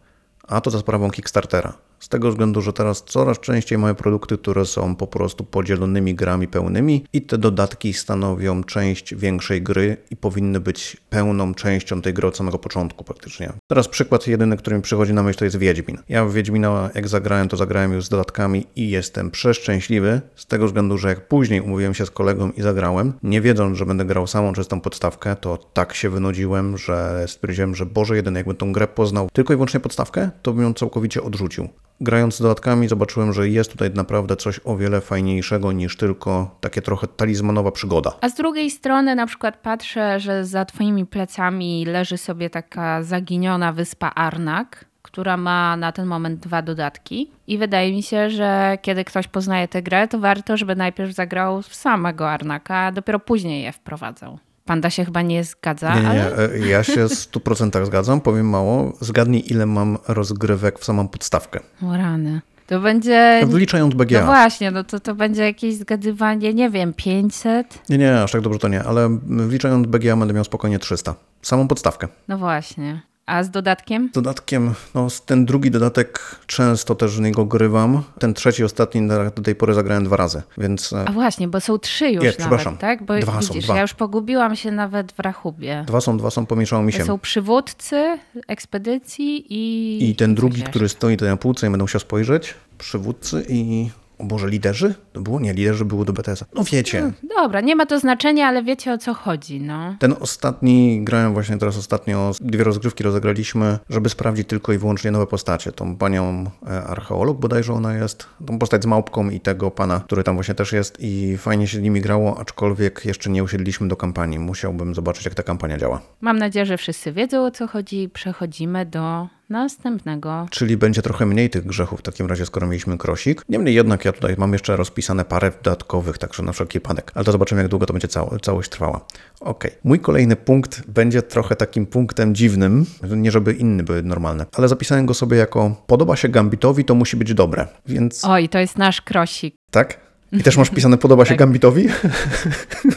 [0.48, 1.72] A to za sprawą Kickstartera.
[2.02, 6.48] Z tego względu, że teraz coraz częściej mamy produkty, które są po prostu podzielonymi grami
[6.48, 12.28] pełnymi i te dodatki stanowią część większej gry i powinny być pełną częścią tej gry
[12.28, 13.52] od samego początku praktycznie.
[13.66, 15.98] Teraz przykład jedyny, który mi przychodzi na myśl to jest Wiedźmin.
[16.08, 20.66] Ja w Wiedźmina jak zagrałem, to zagrałem już z dodatkami i jestem przeszczęśliwy z tego
[20.66, 24.26] względu, że jak później umówiłem się z kolegą i zagrałem, nie wiedząc, że będę grał
[24.26, 28.88] samą czystą podstawkę, to tak się wynudziłem, że stwierdziłem, że Boże, jeden jakbym tą grę
[28.88, 31.68] poznał tylko i wyłącznie podstawkę, to bym ją całkowicie odrzucił
[32.00, 36.82] grając z dodatkami zobaczyłem, że jest tutaj naprawdę coś o wiele fajniejszego niż tylko takie
[36.82, 38.12] trochę talizmanowa przygoda.
[38.20, 43.72] A z drugiej strony na przykład patrzę, że za twoimi plecami leży sobie taka zaginiona
[43.72, 47.30] wyspa Arnak, która ma na ten moment dwa dodatki.
[47.46, 51.62] I wydaje mi się, że kiedy ktoś poznaje tę grę, to warto, żeby najpierw zagrał
[51.62, 54.38] w samego Arnaka, a dopiero później je wprowadzał.
[54.64, 55.94] Panda się chyba nie zgadza.
[55.94, 56.52] Nie, nie, ale...
[56.52, 58.20] E, ja się w 100% zgadzam.
[58.20, 58.92] Powiem mało.
[59.00, 61.60] Zgadnij, ile mam rozgrywek w samą podstawkę.
[61.82, 62.40] O rany.
[62.66, 63.40] To będzie.
[63.46, 64.20] Wliczając BGA.
[64.20, 67.88] No właśnie, no to, to będzie jakieś zgadywanie, nie wiem, 500?
[67.88, 71.14] Nie, nie, aż tak dobrze to nie, ale wliczając BGA będę miał spokojnie 300.
[71.42, 72.08] Samą podstawkę.
[72.28, 73.02] No właśnie.
[73.32, 74.08] A z dodatkiem?
[74.12, 78.02] Z dodatkiem, no ten drugi dodatek często też w niego grywam.
[78.18, 80.92] Ten trzeci, ostatni do tej pory zagrałem dwa razy, więc...
[80.92, 83.02] E, A właśnie, bo są trzy już Nie, nawet, tak?
[83.04, 83.76] Bo dwa widzisz, są, dwa.
[83.76, 85.84] ja już pogubiłam się nawet w rachubie.
[85.86, 86.98] Dwa są, dwa są, pomieszało mi się.
[86.98, 88.18] To są przywódcy
[88.48, 90.10] ekspedycji i...
[90.10, 94.24] I ten drugi, który stoi tutaj na półce i będę musiał spojrzeć, przywódcy i o
[94.24, 94.94] Boże, liderzy?
[95.12, 95.40] To było?
[95.40, 96.46] Nie, liderzy było do BTS-a.
[96.54, 97.00] No wiecie.
[97.00, 99.96] Hmm, dobra, nie ma to znaczenia, ale wiecie o co chodzi, no.
[99.98, 105.26] Ten ostatni, grałem właśnie teraz ostatnio, dwie rozgrywki rozegraliśmy, żeby sprawdzić tylko i wyłącznie nowe
[105.26, 105.72] postacie.
[105.72, 110.22] Tą panią e, archeolog bodajże ona jest, tą postać z małpką i tego pana, który
[110.22, 113.96] tam właśnie też jest i fajnie się z nimi grało, aczkolwiek jeszcze nie usiedliśmy do
[113.96, 114.38] kampanii.
[114.38, 116.00] Musiałbym zobaczyć, jak ta kampania działa.
[116.20, 118.08] Mam nadzieję, że wszyscy wiedzą o co chodzi.
[118.08, 120.46] Przechodzimy do następnego.
[120.50, 123.42] Czyli będzie trochę mniej tych grzechów w takim razie, skoro mieliśmy krosik.
[123.48, 127.12] Niemniej jednak ja tutaj mam jeszcze rozpisane parę dodatkowych, także na wszelki wypadek.
[127.14, 129.00] Ale to zobaczymy, jak długo to będzie cał całość trwała.
[129.40, 129.64] Ok.
[129.84, 132.86] Mój kolejny punkt będzie trochę takim punktem dziwnym,
[133.16, 137.16] nie żeby inny były normalne, ale zapisałem go sobie jako podoba się Gambitowi, to musi
[137.16, 138.24] być dobre, więc...
[138.24, 139.54] Oj, to jest nasz krosik.
[139.70, 140.12] Tak?
[140.32, 141.38] I też masz pisane podoba się tak.
[141.38, 141.88] Gambitowi?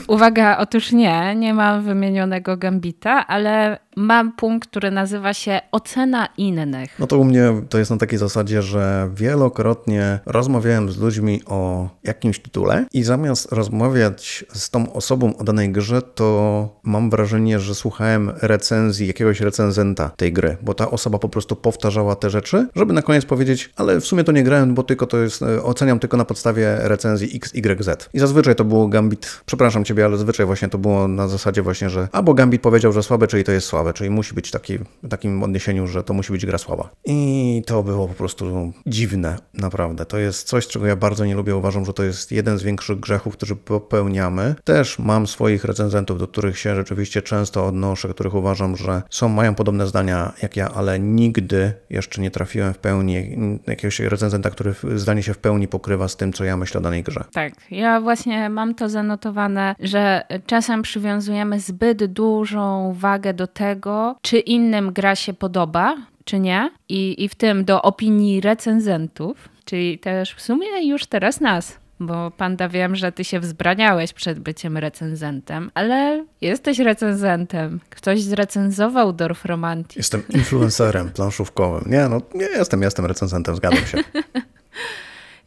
[0.07, 6.99] Uwaga, otóż nie, nie mam wymienionego Gambita, ale mam punkt, który nazywa się ocena innych.
[6.99, 11.89] No to u mnie to jest na takiej zasadzie, że wielokrotnie rozmawiałem z ludźmi o
[12.03, 17.75] jakimś tytule i zamiast rozmawiać z tą osobą o danej grze, to mam wrażenie, że
[17.75, 22.93] słuchałem recenzji jakiegoś recenzenta tej gry, bo ta osoba po prostu powtarzała te rzeczy, żeby
[22.93, 25.99] na koniec powiedzieć, ale w sumie to nie grałem, bo tylko to jest, e, oceniam
[25.99, 28.09] tylko na podstawie recenzji XYZ.
[28.13, 31.89] I zazwyczaj to było Gambit, przepraszam ciebie, ale zazwyczaj właśnie to było na zasadzie właśnie,
[31.89, 34.77] że albo Gambit powiedział, że słabe, czyli to jest słabe, słabe, czyli musi być taki,
[34.77, 36.89] w takim odniesieniu, że to musi być gra słaba.
[37.05, 40.05] I to było po prostu dziwne, naprawdę.
[40.05, 41.55] To jest coś, czego ja bardzo nie lubię.
[41.55, 44.55] Uważam, że to jest jeden z większych grzechów, który popełniamy.
[44.63, 49.55] Też mam swoich recenzentów, do których się rzeczywiście często odnoszę, których uważam, że są, mają
[49.55, 55.23] podobne zdania jak ja, ale nigdy jeszcze nie trafiłem w pełni jakiegoś recenzenta, który zdanie
[55.23, 57.23] się w pełni pokrywa z tym, co ja myślę o danej grze.
[57.33, 63.74] Tak, ja właśnie mam to zanotowane, że czasem przywiązujemy zbyt dużą wagę do tego,
[64.21, 69.99] czy innym gra się podoba, czy nie, i, i w tym do opinii recenzentów, czyli
[69.99, 71.77] też w sumie już teraz nas.
[71.99, 77.79] Bo panda wiem, że ty się wzbraniałeś przed byciem recenzentem, ale jesteś recenzentem.
[77.89, 79.95] Ktoś zrecenzował Dorf Romantic.
[79.97, 81.91] Jestem influencerem planszówkowym.
[81.91, 83.97] Nie, no nie jestem, jestem recenzentem, zgadzam się.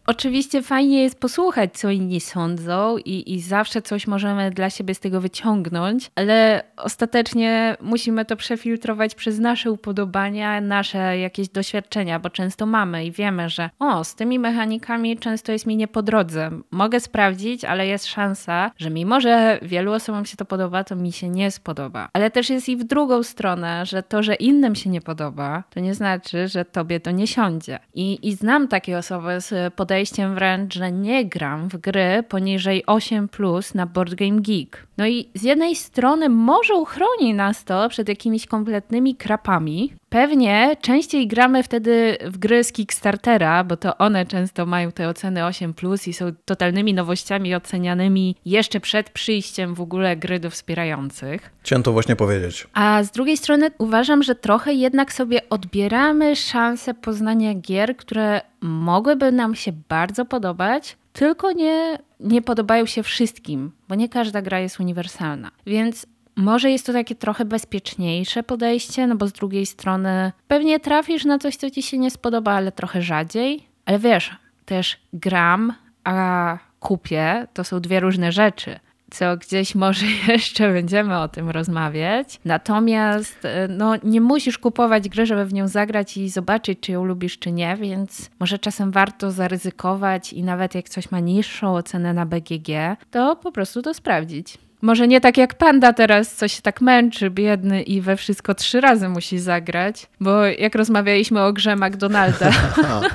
[0.08, 5.00] Oczywiście fajnie jest posłuchać, co inni sądzą i, i zawsze coś możemy dla siebie z
[5.00, 12.66] tego wyciągnąć, ale ostatecznie musimy to przefiltrować przez nasze upodobania, nasze jakieś doświadczenia, bo często
[12.66, 16.50] mamy i wiemy, że o, z tymi mechanikami często jest mi nie po drodze.
[16.70, 21.12] Mogę sprawdzić, ale jest szansa, że mimo, że wielu osobom się to podoba, to mi
[21.12, 22.08] się nie spodoba.
[22.12, 25.80] Ale też jest i w drugą stronę, że to, że innym się nie podoba, to
[25.80, 27.78] nie znaczy, że tobie to nie siądzie.
[27.94, 32.86] I, i znam takie osoby z podejściem podejściem wręcz, że nie gram w gry poniżej
[32.86, 34.87] 8 plus na Board Game Geek.
[34.98, 39.92] No i z jednej strony może uchroni nas to przed jakimiś kompletnymi krapami.
[40.08, 45.44] Pewnie częściej gramy wtedy w gry z Kickstartera, bo to one często mają te oceny
[45.44, 51.50] 8 plus i są totalnymi nowościami ocenianymi jeszcze przed przyjściem w ogóle gry do wspierających.
[51.62, 52.66] Chciałem to właśnie powiedzieć.
[52.72, 59.32] A z drugiej strony uważam, że trochę jednak sobie odbieramy szansę poznania gier, które mogłyby
[59.32, 64.80] nam się bardzo podobać, tylko nie, nie podobają się wszystkim, bo nie każda gra jest
[64.80, 65.50] uniwersalna.
[65.66, 71.24] Więc może jest to takie trochę bezpieczniejsze podejście, no bo z drugiej strony pewnie trafisz
[71.24, 73.68] na coś, co ci się nie spodoba, ale trochę rzadziej.
[73.84, 75.72] Ale wiesz, też gram,
[76.04, 82.40] a kupię to są dwie różne rzeczy co gdzieś może jeszcze będziemy o tym rozmawiać.
[82.44, 87.04] Natomiast e, no, nie musisz kupować gry, żeby w nią zagrać i zobaczyć, czy ją
[87.04, 92.14] lubisz, czy nie, więc może czasem warto zaryzykować i nawet jak coś ma niższą ocenę
[92.14, 92.68] na BGG,
[93.10, 94.58] to po prostu to sprawdzić.
[94.82, 98.80] Może nie tak jak Panda teraz, co się tak męczy, biedny i we wszystko trzy
[98.80, 102.50] razy musi zagrać, bo jak rozmawialiśmy o grze McDonalda,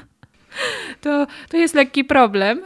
[1.00, 2.62] to, to jest lekki problem.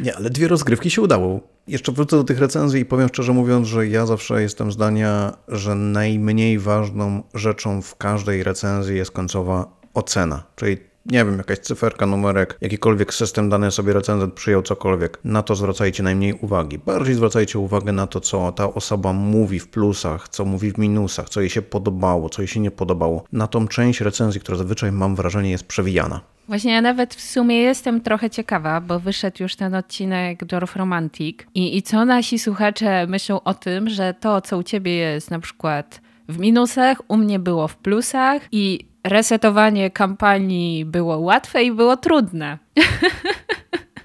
[0.00, 1.53] Nie, ale dwie rozgrywki się udało.
[1.66, 5.74] Jeszcze wrócę do tych recenzji i powiem szczerze mówiąc, że ja zawsze jestem zdania, że
[5.74, 10.44] najmniej ważną rzeczą w każdej recenzji jest końcowa ocena.
[10.56, 15.18] Czyli nie wiem, jakaś cyferka, numerek, jakikolwiek system dany sobie recenzent przyjął, cokolwiek.
[15.24, 16.78] Na to zwracajcie najmniej uwagi.
[16.78, 21.28] Bardziej zwracajcie uwagę na to, co ta osoba mówi w plusach, co mówi w minusach,
[21.28, 23.24] co jej się podobało, co jej się nie podobało.
[23.32, 26.20] Na tą część recenzji, która zazwyczaj mam wrażenie jest przewijana.
[26.48, 31.38] Właśnie ja nawet w sumie jestem trochę ciekawa, bo wyszedł już ten odcinek Dorf Romantic
[31.54, 35.38] i, i co nasi słuchacze myślą o tym, że to, co u ciebie jest na
[35.38, 41.96] przykład w minusach, u mnie było w plusach i resetowanie kampanii było łatwe i było
[41.96, 42.58] trudne.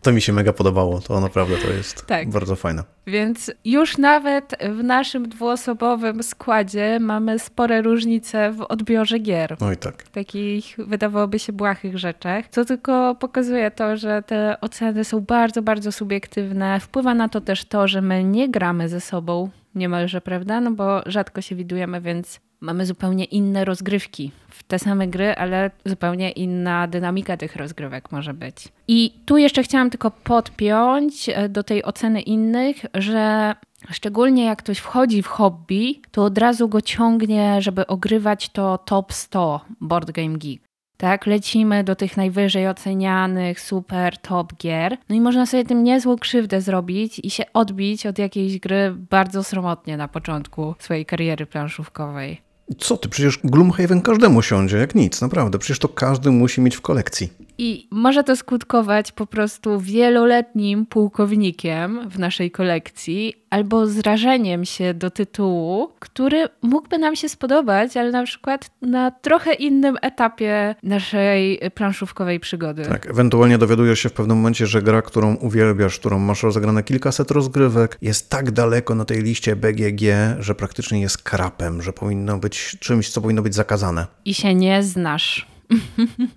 [0.02, 2.30] To mi się mega podobało, to naprawdę to jest tak.
[2.30, 2.84] bardzo fajne.
[3.08, 9.58] Więc już nawet w naszym dwuosobowym składzie mamy spore różnice w odbiorze gier.
[9.62, 10.04] No i tak.
[10.04, 15.92] Takich wydawałoby się błahych rzeczach, co tylko pokazuje to, że te oceny są bardzo, bardzo
[15.92, 16.80] subiektywne.
[16.80, 20.62] Wpływa na to też to, że my nie gramy ze sobą niemalże, prawda?
[20.62, 25.72] No bo rzadko się widujemy, więc mamy zupełnie inne rozgrywki w te same gry, ale
[25.86, 28.68] zupełnie inna dynamika tych rozgrywek może być.
[28.88, 33.56] I tu jeszcze chciałam tylko podpiąć e, do tej oceny innych, że
[33.92, 39.14] Szczególnie jak ktoś wchodzi w hobby, to od razu go ciągnie, żeby ogrywać to top
[39.14, 40.62] 100 Board Game Geek.
[40.98, 44.98] Tak, lecimy do tych najwyżej ocenianych, super top gier.
[45.10, 49.44] No i można sobie tym niezłą krzywdę zrobić i się odbić od jakiejś gry bardzo
[49.44, 52.49] sromotnie na początku swojej kariery planszówkowej.
[52.78, 55.60] Co ty, przecież Gloomhaven każdemu siądzie, jak nic, naprawdę.
[55.60, 57.30] Przecież to każdy musi mieć w kolekcji.
[57.62, 65.12] I może to skutkować po prostu wieloletnim pułkownikiem w naszej kolekcji, albo zrażeniem się do
[65.12, 72.40] tytułu, który mógłby nam się spodobać, ale na przykład na trochę innym etapie naszej planszówkowej
[72.40, 72.86] przygody.
[72.86, 77.32] Tak, ewentualnie dowiadujesz się w pewnym momencie, że gra, którą uwielbiasz, którą masz rozegrane kilkaset
[77.32, 80.02] rozgrywek, jest tak daleko na tej liście BGG,
[80.40, 84.08] że praktycznie jest krapem, że powinno być czymś, co powinno być zakazane.
[84.26, 85.48] I się nie znasz.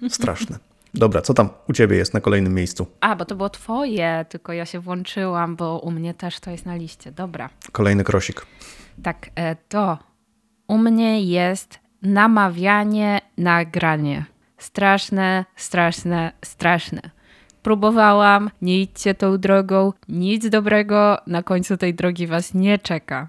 [0.08, 0.71] Straszne.
[0.94, 2.86] Dobra, co tam u ciebie jest na kolejnym miejscu?
[3.00, 6.66] A, bo to było twoje, tylko ja się włączyłam, bo u mnie też to jest
[6.66, 7.12] na liście.
[7.12, 7.50] Dobra.
[7.72, 8.46] Kolejny krosik.
[9.02, 9.98] Tak, e, to
[10.68, 14.24] u mnie jest namawianie na granie.
[14.58, 17.00] Straszne, straszne, straszne.
[17.62, 23.28] Próbowałam, nie idźcie tą drogą, nic dobrego na końcu tej drogi was nie czeka.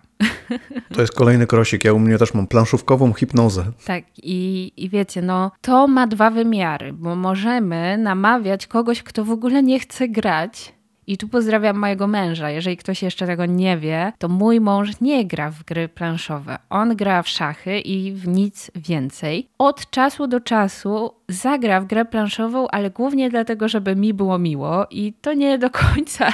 [0.94, 1.84] To jest kolejny krosik.
[1.84, 3.66] Ja u mnie też mam planszówkową hipnozę.
[3.86, 9.32] Tak, i, i wiecie, no to ma dwa wymiary, bo możemy namawiać kogoś, kto w
[9.32, 10.74] ogóle nie chce grać,
[11.08, 12.50] i tu pozdrawiam mojego męża.
[12.50, 16.58] Jeżeli ktoś jeszcze tego nie wie, to mój mąż nie gra w gry planszowe.
[16.70, 19.50] On gra w szachy i w nic więcej.
[19.58, 24.88] Od czasu do czasu zagra w grę planszową, ale głównie dlatego, żeby mi było miło
[24.92, 26.28] i to nie do końca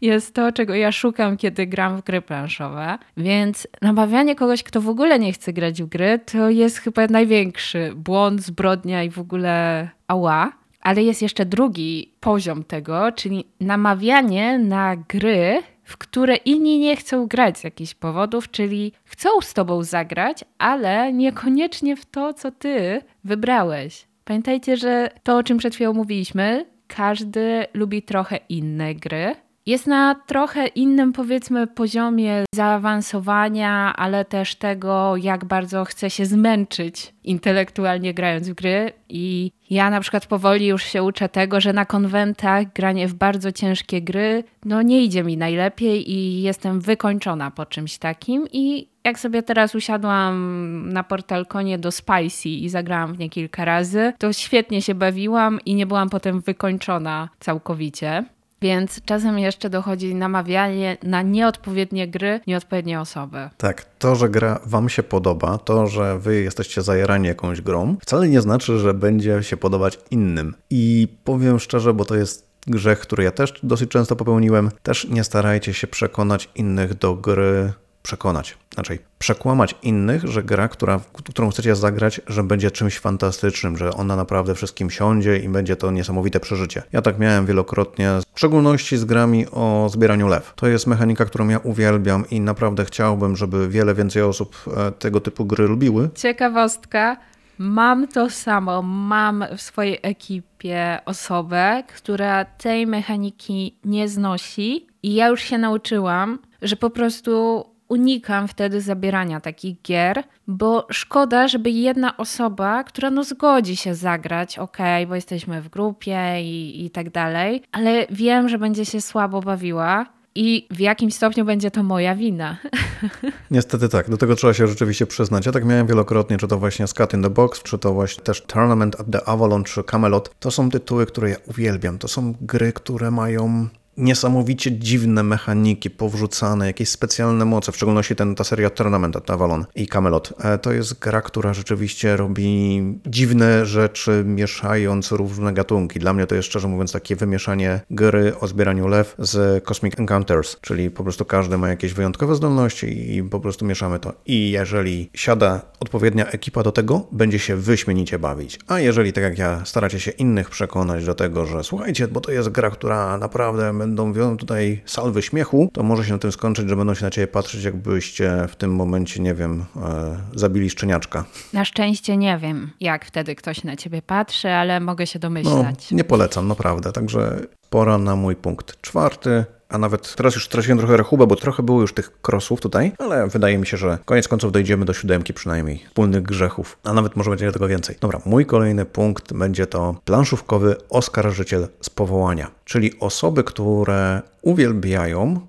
[0.00, 2.98] jest to, czego ja szukam, kiedy gram w gry planszowe.
[3.16, 7.92] Więc namawianie kogoś, kto w ogóle nie chce grać w gry, to jest chyba największy
[7.96, 10.52] błąd, zbrodnia i w ogóle ała.
[10.80, 17.26] Ale jest jeszcze drugi poziom tego, czyli namawianie na gry, w które inni nie chcą
[17.26, 23.02] grać z jakichś powodów, czyli chcą z tobą zagrać, ale niekoniecznie w to, co ty
[23.24, 24.06] wybrałeś.
[24.24, 29.34] Pamiętajcie, że to, o czym przed chwilą mówiliśmy, każdy lubi trochę inne gry
[29.68, 37.14] jest na trochę innym, powiedzmy, poziomie zaawansowania, ale też tego, jak bardzo chce się zmęczyć
[37.24, 38.92] intelektualnie grając w gry.
[39.08, 43.52] I ja na przykład powoli już się uczę tego, że na konwentach granie w bardzo
[43.52, 48.46] ciężkie gry, no nie idzie mi najlepiej i jestem wykończona po czymś takim.
[48.52, 54.12] I jak sobie teraz usiadłam na portalkonie do Spicy i zagrałam w nie kilka razy,
[54.18, 58.24] to świetnie się bawiłam i nie byłam potem wykończona całkowicie.
[58.62, 63.50] Więc czasem jeszcze dochodzi namawianie na nieodpowiednie gry, nieodpowiednie osoby.
[63.56, 68.28] Tak, to, że gra Wam się podoba, to, że Wy jesteście zajarani jakąś grą, wcale
[68.28, 70.54] nie znaczy, że będzie się podobać innym.
[70.70, 75.24] I powiem szczerze, bo to jest grzech, który ja też dosyć często popełniłem, też nie
[75.24, 81.76] starajcie się przekonać innych do gry przekonać, znaczy przekłamać innych, że gra, która, którą chcecie
[81.76, 86.82] zagrać, że będzie czymś fantastycznym, że ona naprawdę wszystkim siądzie i będzie to niesamowite przeżycie.
[86.92, 90.52] Ja tak miałem wielokrotnie, w szczególności z grami o zbieraniu lew.
[90.56, 95.20] To jest mechanika, którą ja uwielbiam i naprawdę chciałbym, żeby wiele więcej osób e, tego
[95.20, 96.10] typu gry lubiły.
[96.14, 97.16] Ciekawostka.
[97.58, 98.82] Mam to samo.
[98.82, 106.38] Mam w swojej ekipie osobę, która tej mechaniki nie znosi, i ja już się nauczyłam,
[106.62, 113.24] że po prostu unikam wtedy zabierania takich gier, bo szkoda, żeby jedna osoba, która no
[113.24, 118.58] zgodzi się zagrać, ok, bo jesteśmy w grupie i, i tak dalej, ale wiem, że
[118.58, 120.06] będzie się słabo bawiła.
[120.34, 122.56] I w jakim stopniu będzie to moja wina.
[123.50, 125.46] Niestety tak, do tego trzeba się rzeczywiście przyznać.
[125.46, 128.42] Ja tak miałem wielokrotnie, czy to właśnie Scat in the Box, czy to właśnie też
[128.42, 130.30] Tournament at the Avalon, czy Camelot.
[130.40, 131.98] To są tytuły, które ja uwielbiam.
[131.98, 138.34] To są gry, które mają niesamowicie dziwne mechaniki powrzucane, jakieś specjalne moce, w szczególności ten,
[138.34, 140.32] ta seria Tournament Avalon i Camelot.
[140.40, 145.98] E, to jest gra, która rzeczywiście robi dziwne rzeczy, mieszając różne gatunki.
[145.98, 150.56] Dla mnie to jest szczerze mówiąc takie wymieszanie gry o zbieraniu lew z Cosmic Encounters,
[150.60, 154.12] czyli po prostu każdy ma jakieś wyjątkowe zdolności i po prostu mieszamy to.
[154.26, 158.58] I jeżeli siada odpowiednia ekipa do tego, będzie się wyśmienicie bawić.
[158.66, 162.32] A jeżeli, tak jak ja, staracie się innych przekonać do tego, że słuchajcie, bo to
[162.32, 166.68] jest gra, która naprawdę będą wią tutaj salwy śmiechu, to może się na tym skończyć,
[166.68, 171.24] że będą się na ciebie patrzeć, jakbyście w tym momencie, nie wiem, e, zabili szczeniaczka.
[171.52, 175.90] Na szczęście nie wiem, jak wtedy ktoś na ciebie patrzy, ale mogę się domyślać.
[175.90, 176.92] No, nie polecam, naprawdę.
[176.92, 179.44] Także pora na mój punkt czwarty.
[179.68, 183.28] A nawet teraz już straciłem trochę rachubę, bo trochę było już tych krosów tutaj, ale
[183.28, 187.30] wydaje mi się, że koniec końców dojdziemy do siódemki przynajmniej, wspólnych grzechów, a nawet może
[187.30, 187.96] będzie tego więcej.
[188.00, 195.40] Dobra, mój kolejny punkt będzie to planszówkowy oskarżyciel z powołania, czyli osoby, które uwielbiają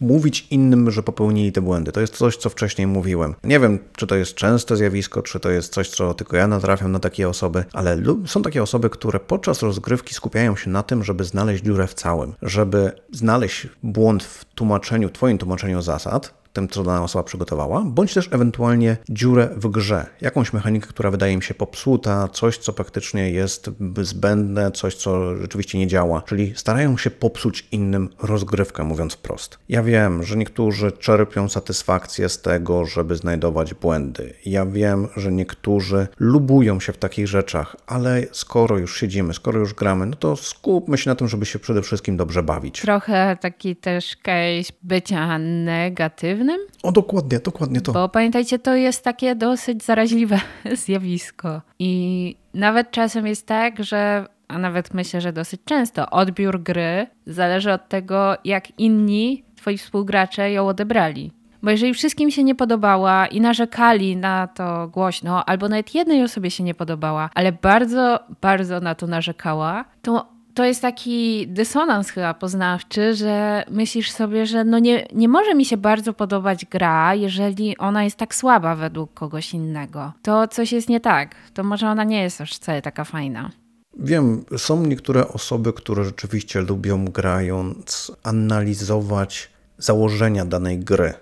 [0.00, 1.92] mówić innym, że popełnili te błędy.
[1.92, 3.34] To jest coś, co wcześniej mówiłem.
[3.44, 6.92] Nie wiem, czy to jest częste zjawisko, czy to jest coś, co tylko ja natrafiam
[6.92, 11.24] na takie osoby, ale są takie osoby, które podczas rozgrywki skupiają się na tym, żeby
[11.24, 17.02] znaleźć dziurę w całym, żeby znaleźć błąd w tłumaczeniu, twoim tłumaczeniu zasad, tym, co dana
[17.02, 22.28] osoba przygotowała, bądź też ewentualnie dziurę w grze, jakąś mechanikę, która wydaje mi się popsuta,
[22.28, 23.70] coś, co praktycznie jest
[24.02, 29.58] zbędne, coś, co rzeczywiście nie działa, czyli starają się popsuć innym rozgrywkę, mówiąc wprost.
[29.68, 34.34] Ja wiem, że niektórzy czerpią satysfakcję z tego, żeby znajdować błędy.
[34.46, 39.74] Ja wiem, że niektórzy lubują się w takich rzeczach, ale skoro już siedzimy, skoro już
[39.74, 42.80] gramy, no to skupmy się na tym, żeby się przede wszystkim dobrze bawić.
[42.80, 46.45] Trochę taki też case bycia negatywnym
[46.82, 47.92] o, dokładnie, dokładnie to.
[47.92, 50.40] Bo pamiętajcie, to jest takie dosyć zaraźliwe
[50.84, 51.62] zjawisko.
[51.78, 57.72] I nawet czasem jest tak, że, a nawet myślę, że dosyć często, odbiór gry zależy
[57.72, 61.32] od tego, jak inni, twoi współgracze ją odebrali.
[61.62, 66.50] Bo jeżeli wszystkim się nie podobała i narzekali na to głośno, albo nawet jednej osobie
[66.50, 72.34] się nie podobała, ale bardzo, bardzo na to narzekała, to to jest taki dysonans chyba
[72.34, 77.78] poznawczy, że myślisz sobie, że no nie, nie może mi się bardzo podobać gra, jeżeli
[77.78, 80.12] ona jest tak słaba według kogoś innego.
[80.22, 81.34] To coś jest nie tak.
[81.54, 83.50] To może ona nie jest aż wcale taka fajna.
[83.98, 91.14] Wiem, są niektóre osoby, które rzeczywiście lubią grając analizować założenia danej gry.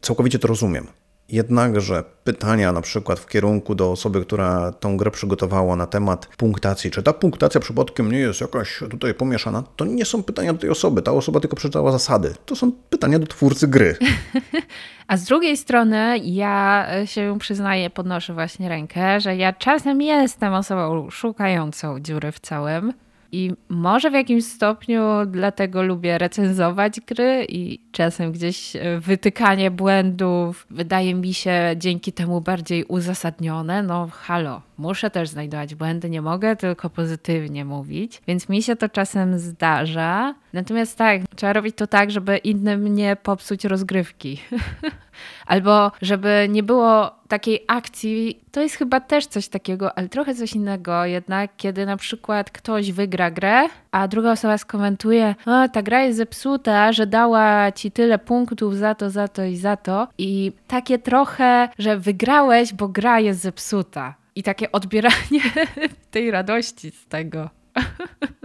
[0.00, 0.86] Całkowicie to rozumiem.
[1.28, 6.90] Jednakże pytania na przykład w kierunku do osoby, która tą grę przygotowała na temat punktacji,
[6.90, 10.70] czy ta punktacja przypadkiem nie jest jakaś tutaj pomieszana, to nie są pytania do tej
[10.70, 11.02] osoby.
[11.02, 12.34] Ta osoba tylko przeczytała zasady.
[12.46, 13.96] To są pytania do twórcy gry.
[15.08, 21.10] A z drugiej strony ja się przyznaję, podnoszę właśnie rękę, że ja czasem jestem osobą
[21.10, 22.92] szukającą dziury w całym.
[23.34, 30.66] I może w jakimś stopniu dlatego lubię recenzować gry i czasem gdzieś e, wytykanie błędów
[30.70, 33.82] wydaje mi się dzięki temu bardziej uzasadnione.
[33.82, 38.88] No halo, muszę też znajdować błędy, nie mogę tylko pozytywnie mówić, więc mi się to
[38.88, 40.34] czasem zdarza.
[40.52, 44.40] Natomiast tak, trzeba robić to tak, żeby innym nie popsuć rozgrywki.
[45.46, 50.52] Albo żeby nie było takiej akcji, to jest chyba też coś takiego, ale trochę coś
[50.52, 56.02] innego jednak, kiedy na przykład ktoś wygra grę, a druga osoba skomentuje, o, ta gra
[56.02, 60.08] jest zepsuta, że dała ci tyle punktów za to, za to i za to.
[60.18, 64.14] I takie trochę, że wygrałeś, bo gra jest zepsuta.
[64.36, 65.40] I takie odbieranie
[66.10, 67.50] tej radości z tego.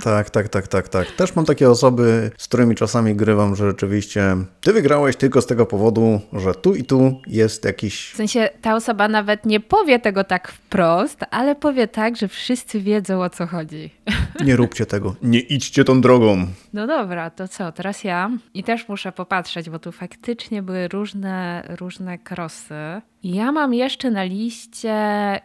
[0.04, 1.12] Tak, tak, tak, tak, tak.
[1.12, 5.66] Też mam takie osoby, z którymi czasami grywam, że rzeczywiście ty wygrałeś tylko z tego
[5.66, 8.12] powodu, że tu i tu jest jakiś.
[8.12, 12.80] W sensie ta osoba nawet nie powie tego tak wprost, ale powie tak, że wszyscy
[12.80, 13.90] wiedzą o co chodzi.
[14.46, 16.48] Nie róbcie tego, nie idźcie tą drogą.
[16.74, 18.32] No dobra, to co, teraz ja.
[18.54, 23.02] I też muszę popatrzeć, bo tu faktycznie były różne, różne krosy.
[23.24, 24.96] Ja mam jeszcze na liście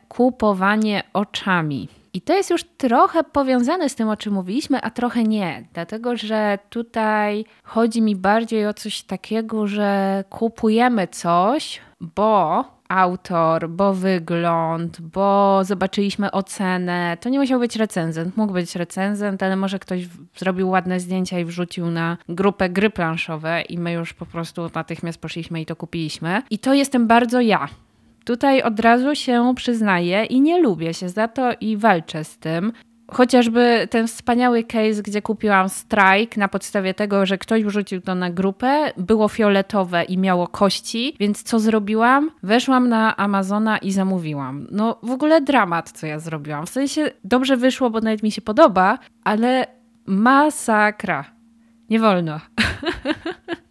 [0.09, 1.89] kupowanie oczami.
[2.15, 6.17] I to jest już trochę powiązane z tym, o czym mówiliśmy, a trochę nie, dlatego
[6.17, 15.01] że tutaj chodzi mi bardziej o coś takiego, że kupujemy coś, bo autor, bo wygląd,
[15.01, 17.17] bo zobaczyliśmy ocenę.
[17.21, 21.45] To nie musiał być recenzent, mógł być recenzent, ale może ktoś zrobił ładne zdjęcia i
[21.45, 26.43] wrzucił na grupę gry planszowe i my już po prostu natychmiast poszliśmy i to kupiliśmy.
[26.51, 27.69] I to jestem bardzo ja.
[28.25, 32.73] Tutaj od razu się przyznaję i nie lubię się za to i walczę z tym.
[33.11, 38.31] Chociażby ten wspaniały case, gdzie kupiłam strike na podstawie tego, że ktoś wrzucił to na
[38.31, 42.31] grupę, było fioletowe i miało kości, więc co zrobiłam?
[42.43, 44.67] Weszłam na Amazona i zamówiłam.
[44.71, 46.67] No w ogóle dramat, co ja zrobiłam.
[46.67, 49.67] W sensie dobrze wyszło, bo nawet mi się podoba, ale
[50.07, 51.25] masakra.
[51.91, 52.41] Nie wolno.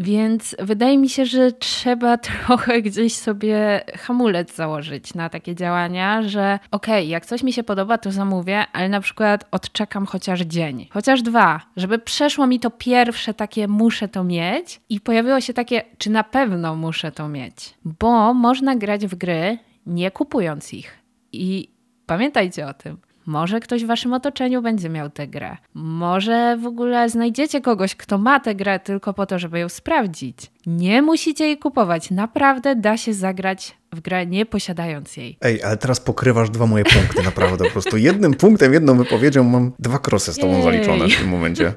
[0.00, 6.58] Więc wydaje mi się, że trzeba trochę gdzieś sobie hamulec założyć na takie działania, że
[6.70, 10.88] okej, okay, jak coś mi się podoba, to zamówię, ale na przykład odczekam chociaż dzień,
[10.90, 15.82] chociaż dwa, żeby przeszło mi to pierwsze takie muszę to mieć i pojawiło się takie,
[15.98, 17.74] czy na pewno muszę to mieć.
[17.84, 20.98] Bo można grać w gry nie kupując ich.
[21.32, 21.68] I
[22.06, 23.09] pamiętajcie o tym.
[23.30, 25.56] Może ktoś w waszym otoczeniu będzie miał tę grę.
[25.74, 30.36] Może w ogóle znajdziecie kogoś, kto ma tę grę tylko po to, żeby ją sprawdzić.
[30.66, 32.10] Nie musicie jej kupować.
[32.10, 35.38] Naprawdę da się zagrać w grę nie posiadając jej.
[35.40, 37.64] Ej, ale teraz pokrywasz dwa moje punkty, naprawdę.
[37.64, 40.62] Po prostu jednym punktem, jedną wypowiedzią mam dwa krosy z tobą Jej.
[40.62, 41.72] zaliczone w tym momencie.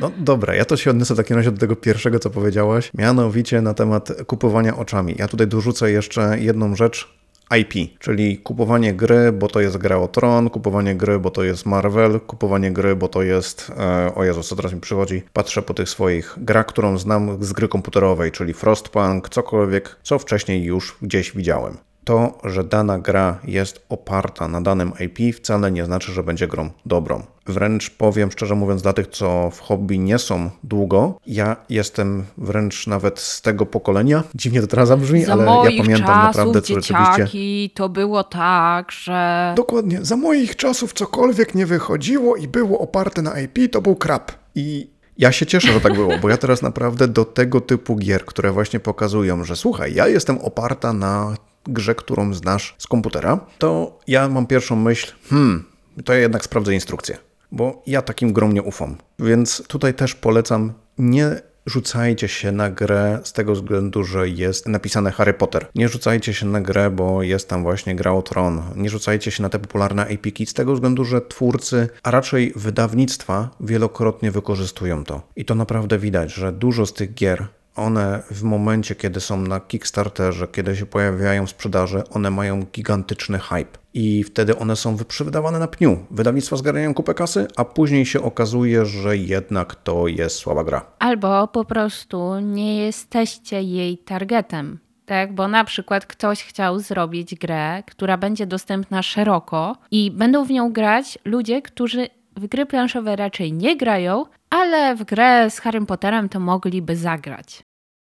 [0.00, 3.60] No dobra, ja to się odniosę w takim razie do tego pierwszego, co powiedziałaś, mianowicie
[3.62, 5.14] na temat kupowania oczami.
[5.18, 7.16] Ja tutaj dorzucę jeszcze jedną rzecz,
[7.60, 11.66] IP, czyli kupowanie gry, bo to jest gra o Tron, kupowanie gry, bo to jest
[11.66, 15.74] Marvel, kupowanie gry, bo to jest, e, o Jezu, co teraz mi przychodzi, patrzę po
[15.74, 21.32] tych swoich grach, którą znam z gry komputerowej, czyli Frostpunk, cokolwiek, co wcześniej już gdzieś
[21.32, 21.76] widziałem
[22.06, 26.70] to, że dana gra jest oparta na danym IP, wcale nie znaczy, że będzie grą
[26.86, 27.22] dobrą.
[27.46, 32.86] Wręcz powiem szczerze mówiąc, dla tych, co w hobby nie są długo, ja jestem wręcz
[32.86, 34.22] nawet z tego pokolenia.
[34.34, 37.28] Dziwnie to teraz zabrzmi, za ale ja pamiętam naprawdę, co rzeczywiście.
[37.74, 39.52] To było tak, że.
[39.56, 39.98] Dokładnie.
[40.02, 44.32] Za moich czasów cokolwiek nie wychodziło i było oparte na IP, to był krap.
[44.54, 48.24] I ja się cieszę, że tak było, bo ja teraz naprawdę do tego typu gier,
[48.24, 51.34] które właśnie pokazują, że słuchaj, ja jestem oparta na
[51.68, 55.64] grze, którą znasz z komputera, to ja mam pierwszą myśl, hmm,
[56.04, 57.18] to ja jednak sprawdzę instrukcję,
[57.52, 58.96] bo ja takim grom nie ufam.
[59.18, 65.12] Więc tutaj też polecam nie rzucajcie się na grę z tego względu, że jest napisane
[65.12, 65.66] Harry Potter.
[65.74, 68.62] Nie rzucajcie się na grę, bo jest tam właśnie gra o tron.
[68.76, 73.50] Nie rzucajcie się na te popularne APK z tego względu, że twórcy, a raczej wydawnictwa
[73.60, 75.22] wielokrotnie wykorzystują to.
[75.36, 77.46] I to naprawdę widać, że dużo z tych gier
[77.76, 83.38] one w momencie, kiedy są na Kickstarterze, kiedy się pojawiają w sprzedaży, one mają gigantyczny
[83.38, 83.78] hype.
[83.94, 86.06] I wtedy one są wyprzedawane na pniu.
[86.10, 90.86] Wydawnictwa zgarniają kupę kasy, a później się okazuje, że jednak to jest słaba gra.
[90.98, 94.78] Albo po prostu nie jesteście jej targetem.
[95.06, 100.50] Tak, bo na przykład ktoś chciał zrobić grę, która będzie dostępna szeroko i będą w
[100.50, 105.86] nią grać ludzie, którzy w gry planszowe raczej nie grają, ale w grę z Harrym
[105.86, 107.62] Potterem to mogliby zagrać.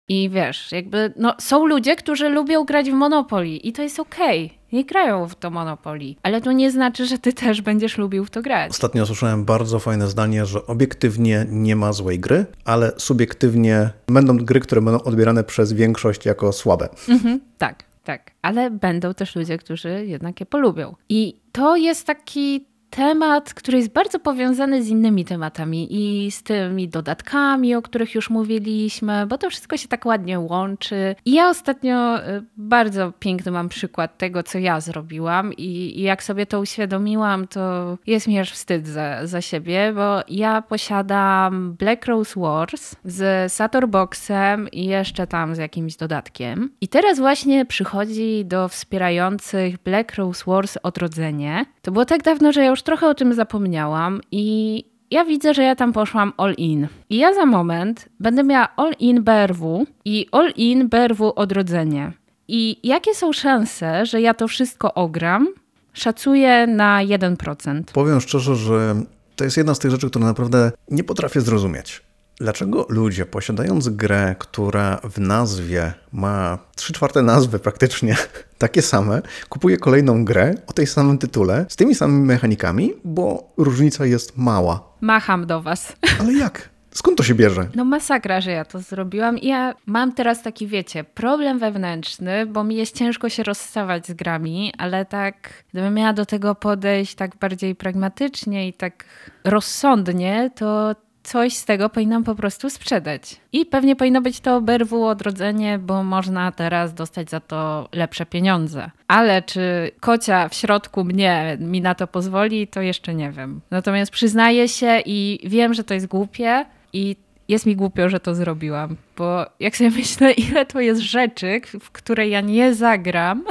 [0.08, 4.46] I wiesz, jakby, no, są ludzie, którzy lubią grać w Monopoly i to jest okej.
[4.46, 4.58] Okay.
[4.72, 8.30] Nie grają w to Monopoly, ale to nie znaczy, że ty też będziesz lubił w
[8.30, 8.70] to grać.
[8.70, 14.60] Ostatnio słyszałem bardzo fajne zdanie, że obiektywnie nie ma złej gry, ale subiektywnie będą gry,
[14.60, 16.88] które będą odbierane przez większość jako słabe.
[17.08, 18.30] Mhm, tak, tak.
[18.42, 20.94] Ale będą też ludzie, którzy jednak je polubią.
[21.08, 26.88] I to jest taki temat, który jest bardzo powiązany z innymi tematami i z tymi
[26.88, 31.16] dodatkami, o których już mówiliśmy, bo to wszystko się tak ładnie łączy.
[31.24, 36.46] I ja ostatnio y, bardzo piękny mam przykład tego, co ja zrobiłam i, jak sobie
[36.46, 42.40] to uświadomiłam, to jest mi aż wstyd za, za siebie, bo ja posiadam Black Rose
[42.40, 46.70] Wars z Sator Boxem i jeszcze tam z jakimś dodatkiem.
[46.80, 51.66] I teraz właśnie przychodzi do wspierających Black Rose Wars odrodzenie.
[51.82, 55.62] To było tak dawno, że ja już trochę o tym zapomniałam i ja widzę, że
[55.62, 56.88] ja tam poszłam all in.
[57.10, 62.12] I ja za moment będę miała all in BRW i all in BRW odrodzenie.
[62.48, 65.48] I jakie są szanse, że ja to wszystko ogram?
[65.92, 67.82] Szacuję na 1%.
[67.92, 68.94] Powiem szczerze, że
[69.36, 72.02] to jest jedna z tych rzeczy, które naprawdę nie potrafię zrozumieć.
[72.36, 78.16] Dlaczego ludzie, posiadając grę, która w nazwie ma trzy czwarte nazwy praktycznie
[78.58, 84.06] takie same, kupuje kolejną grę o tej samym tytule, z tymi samymi mechanikami, bo różnica
[84.06, 84.94] jest mała?
[85.00, 85.96] Macham do was.
[86.20, 86.74] Ale jak?
[86.90, 87.68] Skąd to się bierze?
[87.74, 89.38] No masakra, że ja to zrobiłam.
[89.38, 94.12] I ja mam teraz taki, wiecie, problem wewnętrzny, bo mi jest ciężko się rozstawać z
[94.12, 99.04] grami, ale tak, gdybym miała do tego podejść tak bardziej pragmatycznie i tak
[99.44, 100.94] rozsądnie, to
[101.24, 103.40] coś z tego powinnam po prostu sprzedać.
[103.52, 108.90] I pewnie powinno być to berwu odrodzenie, bo można teraz dostać za to lepsze pieniądze.
[109.08, 113.60] Ale czy kocia w środku mnie mi na to pozwoli, to jeszcze nie wiem.
[113.70, 117.16] Natomiast przyznaję się i wiem, że to jest głupie i
[117.48, 121.90] jest mi głupio, że to zrobiłam, bo jak sobie myślę, ile to jest rzeczy, w
[121.90, 123.44] które ja nie zagram,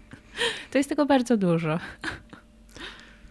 [0.70, 1.78] to jest tego bardzo dużo.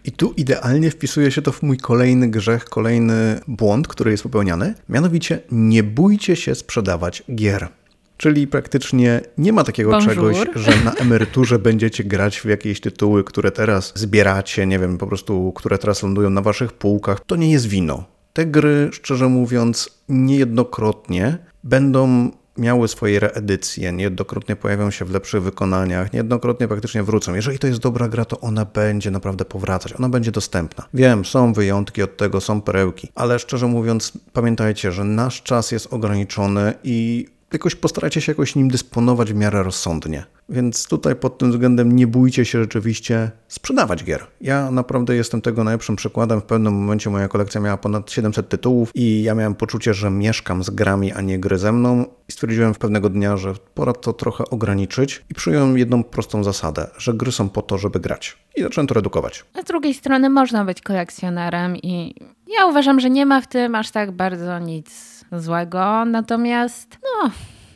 [0.05, 4.73] I tu idealnie wpisuje się to w mój kolejny grzech, kolejny błąd, który jest popełniany.
[4.89, 7.67] Mianowicie nie bójcie się sprzedawać gier.
[8.17, 10.09] Czyli praktycznie nie ma takiego Bonjour.
[10.09, 15.07] czegoś, że na emeryturze będziecie grać w jakieś tytuły, które teraz zbieracie, nie wiem, po
[15.07, 17.19] prostu, które teraz lądują na waszych półkach.
[17.25, 18.03] To nie jest wino.
[18.33, 26.13] Te gry, szczerze mówiąc, niejednokrotnie będą miały swoje reedycje, niejednokrotnie pojawią się w lepszych wykonaniach,
[26.13, 27.33] niejednokrotnie praktycznie wrócą.
[27.35, 30.87] Jeżeli to jest dobra gra, to ona będzie naprawdę powracać, ona będzie dostępna.
[30.93, 35.93] Wiem, są wyjątki od tego, są perełki, ale szczerze mówiąc, pamiętajcie, że nasz czas jest
[35.93, 40.25] ograniczony i jakoś postarajcie się jakoś nim dysponować w miarę rozsądnie.
[40.49, 44.27] Więc tutaj pod tym względem nie bójcie się rzeczywiście sprzedawać gier.
[44.41, 46.41] Ja naprawdę jestem tego najlepszym przykładem.
[46.41, 50.63] W pewnym momencie moja kolekcja miała ponad 700 tytułów i ja miałem poczucie, że mieszkam
[50.63, 52.05] z grami, a nie gry ze mną.
[52.29, 56.87] I stwierdziłem w pewnego dnia, że pora to trochę ograniczyć i przyjąłem jedną prostą zasadę,
[56.97, 58.37] że gry są po to, żeby grać.
[58.55, 59.45] I zacząłem to redukować.
[59.53, 62.15] A z drugiej strony można być kolekcjonerem i
[62.57, 66.05] ja uważam, że nie ma w tym aż tak bardzo nic złego.
[66.05, 67.31] Natomiast, no,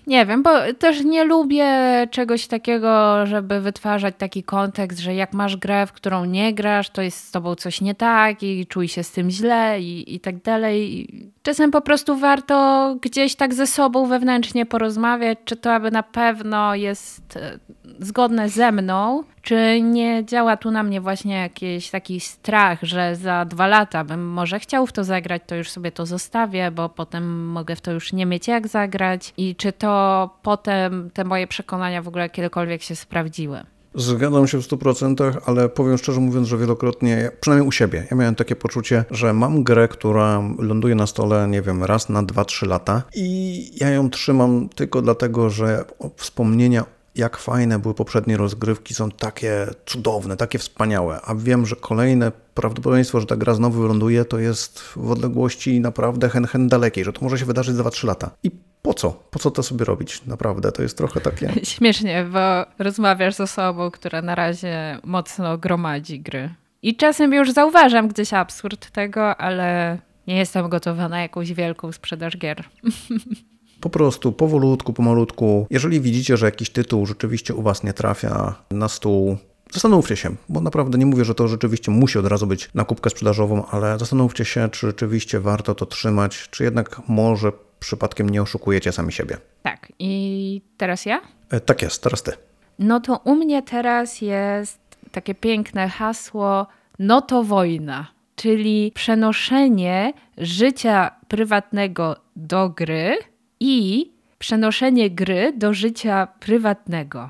[0.07, 1.67] nie wiem, bo też nie lubię
[2.11, 7.01] czegoś takiego, żeby wytwarzać taki kontekst, że jak masz grę, w którą nie grasz, to
[7.01, 10.41] jest z tobą coś nie tak i czuj się z tym źle i, i tak
[10.41, 11.07] dalej.
[11.43, 16.75] Czasem po prostu warto gdzieś tak ze sobą wewnętrznie porozmawiać, czy to aby na pewno
[16.75, 17.59] jest e,
[17.99, 23.45] zgodne ze mną, czy nie działa tu na mnie właśnie jakiś taki strach, że za
[23.45, 27.47] dwa lata bym może chciał w to zagrać, to już sobie to zostawię, bo potem
[27.47, 29.94] mogę w to już nie mieć jak zagrać i czy to
[30.41, 33.59] potem te moje przekonania w ogóle kiedykolwiek się sprawdziły.
[33.95, 38.35] Zgadzam się w 100%, ale powiem szczerze mówiąc, że wielokrotnie, przynajmniej u siebie, ja miałem
[38.35, 43.03] takie poczucie, że mam grę, która ląduje na stole, nie wiem, raz na 2-3 lata
[43.15, 45.85] i ja ją trzymam tylko dlatego, że
[46.15, 46.85] wspomnienia
[47.15, 53.19] jak fajne były poprzednie rozgrywki, są takie cudowne, takie wspaniałe, a wiem, że kolejne prawdopodobieństwo,
[53.19, 57.21] że ta gra znowu wyląduje, to jest w odległości naprawdę hen, hen dalekiej, że to
[57.21, 58.31] może się wydarzyć za 2-3 lata.
[58.43, 58.51] I
[58.81, 59.11] po co?
[59.31, 60.25] Po co to sobie robić?
[60.25, 61.53] Naprawdę, to jest trochę takie...
[61.75, 66.49] Śmiesznie, bo rozmawiasz z osobą, która na razie mocno gromadzi gry.
[66.81, 69.97] I czasem już zauważam gdzieś absurd tego, ale
[70.27, 72.63] nie jestem gotowa na jakąś wielką sprzedaż gier.
[73.85, 75.67] Po prostu powolutku, pomalutku.
[75.69, 79.37] Jeżeli widzicie, że jakiś tytuł rzeczywiście u Was nie trafia na stół,
[79.73, 83.09] zastanówcie się, bo naprawdę nie mówię, że to rzeczywiście musi od razu być na kubkę
[83.09, 88.91] sprzedażową, ale zastanówcie się, czy rzeczywiście warto to trzymać, czy jednak może przypadkiem nie oszukujecie
[88.91, 89.37] sami siebie.
[89.63, 91.21] Tak, i teraz ja?
[91.49, 92.31] E, tak jest, teraz Ty.
[92.79, 94.79] No to u mnie teraz jest
[95.11, 96.67] takie piękne hasło:
[96.99, 103.17] no to wojna, czyli przenoszenie życia prywatnego do gry
[103.59, 107.29] i przenoszenie gry do życia prywatnego.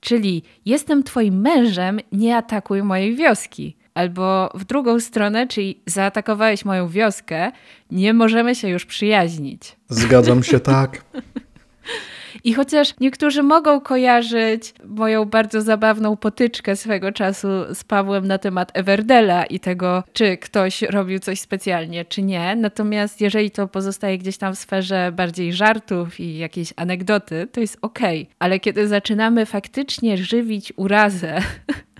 [0.00, 3.76] Czyli jestem twoim mężem, nie atakuj mojej wioski.
[3.94, 7.52] Albo w drugą stronę, czyli zaatakowałeś moją wioskę,
[7.90, 9.76] nie możemy się już przyjaźnić.
[9.88, 11.04] Zgadzam się tak.
[12.44, 18.70] I chociaż niektórzy mogą kojarzyć moją bardzo zabawną potyczkę swego czasu z Pawłem na temat
[18.74, 24.38] Everdela i tego, czy ktoś robił coś specjalnie, czy nie, natomiast jeżeli to pozostaje gdzieś
[24.38, 28.22] tam w sferze bardziej żartów i jakiejś anegdoty, to jest okej.
[28.22, 28.34] Okay.
[28.38, 31.38] Ale kiedy zaczynamy faktycznie żywić urazę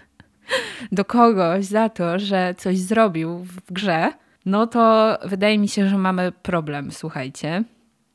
[0.92, 4.12] do kogoś za to, że coś zrobił w grze,
[4.46, 7.64] no to wydaje mi się, że mamy problem, słuchajcie.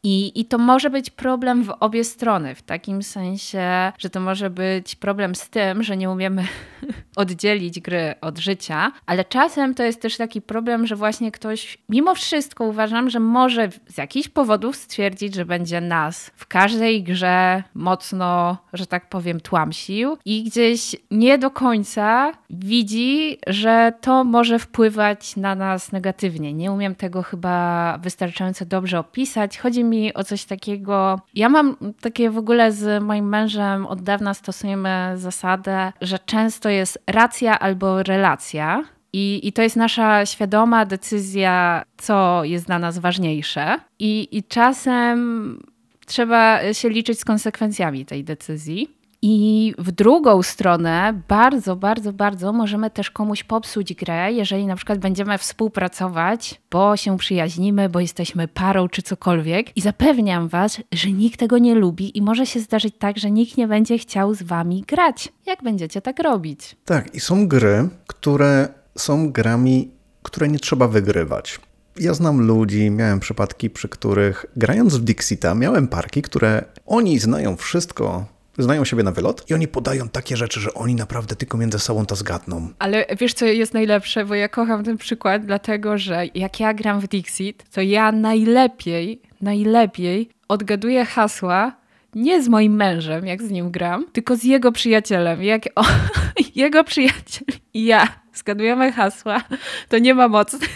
[0.06, 4.50] I, I to może być problem w obie strony, w takim sensie, że to może
[4.50, 6.48] być problem z tym, że nie umiemy
[7.16, 12.16] oddzielić gry od życia, ale czasem to jest też taki problem, że właśnie ktoś, mimo
[12.16, 18.58] wszystko uważam, że może z jakichś powodów stwierdzić, że będzie nas w każdej grze mocno,
[18.74, 25.56] że tak powiem, tłamsił i gdzieś nie do końca widzi, że to może wpływać na
[25.56, 26.54] nas negatywnie.
[26.54, 29.58] Nie umiem tego chyba wystarczająco dobrze opisać.
[29.58, 31.20] Chodzi mi mi o coś takiego.
[31.36, 37.00] Ja mam takie w ogóle z moim mężem od dawna stosujemy zasadę, że często jest
[37.08, 38.84] racja albo relacja.
[39.14, 43.80] I, I to jest nasza świadoma decyzja, co jest dla nas ważniejsze.
[44.00, 45.60] I, I czasem
[46.06, 49.03] trzeba się liczyć z konsekwencjami tej decyzji.
[49.26, 55.00] I w drugą stronę bardzo, bardzo, bardzo możemy też komuś popsuć grę, jeżeli na przykład
[55.00, 59.78] będziemy współpracować, bo się przyjaźnimy, bo jesteśmy parą czy cokolwiek.
[59.78, 63.58] I zapewniam Was, że nikt tego nie lubi i może się zdarzyć tak, że nikt
[63.58, 65.34] nie będzie chciał z Wami grać.
[65.46, 66.76] Jak będziecie tak robić?
[66.86, 68.68] Tak, i są gry, które
[68.98, 69.92] są grami,
[70.24, 71.60] które nie trzeba wygrywać.
[72.00, 77.56] Ja znam ludzi, miałem przypadki, przy których grając w Dixita, miałem parki, które oni znają
[77.56, 81.80] wszystko znają siebie na wylot i oni podają takie rzeczy, że oni naprawdę tylko między
[81.80, 82.70] sobą to zgadną.
[82.80, 84.26] Ale wiesz, co jest najlepsze?
[84.26, 89.22] Bo ja kocham ten przykład, dlatego że jak ja gram w Dixit, to ja najlepiej,
[89.42, 91.84] najlepiej odgaduję hasła
[92.16, 95.44] nie z moim mężem, jak z nim gram, tylko z jego przyjacielem.
[95.44, 95.86] Jak o,
[96.56, 99.44] jego przyjaciel i ja zgadujemy hasła,
[99.90, 100.58] to nie ma mocy.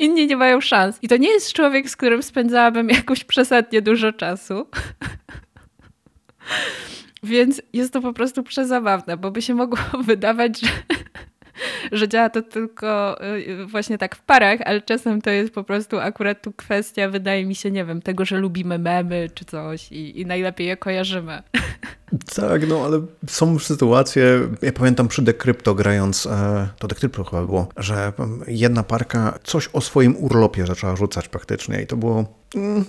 [0.00, 0.98] Inni nie mają szans.
[1.02, 4.66] I to nie jest człowiek, z którym spędzałabym jakoś przesadnie dużo czasu.
[7.22, 10.68] Więc jest to po prostu przezabawne, bo by się mogło wydawać, że,
[11.92, 15.98] że działa to tylko y, właśnie tak w parach, ale czasem to jest po prostu
[15.98, 20.20] akurat tu kwestia, wydaje mi się, nie wiem, tego, że lubimy memy czy coś i,
[20.20, 21.42] i najlepiej je kojarzymy.
[22.36, 27.68] Tak, no ale są sytuacje, ja pamiętam przy Decrypto grając, e, to Decrypto chyba było,
[27.76, 28.12] że
[28.46, 32.24] jedna parka coś o swoim urlopie zaczęła rzucać praktycznie i to było...
[32.54, 32.84] Mm,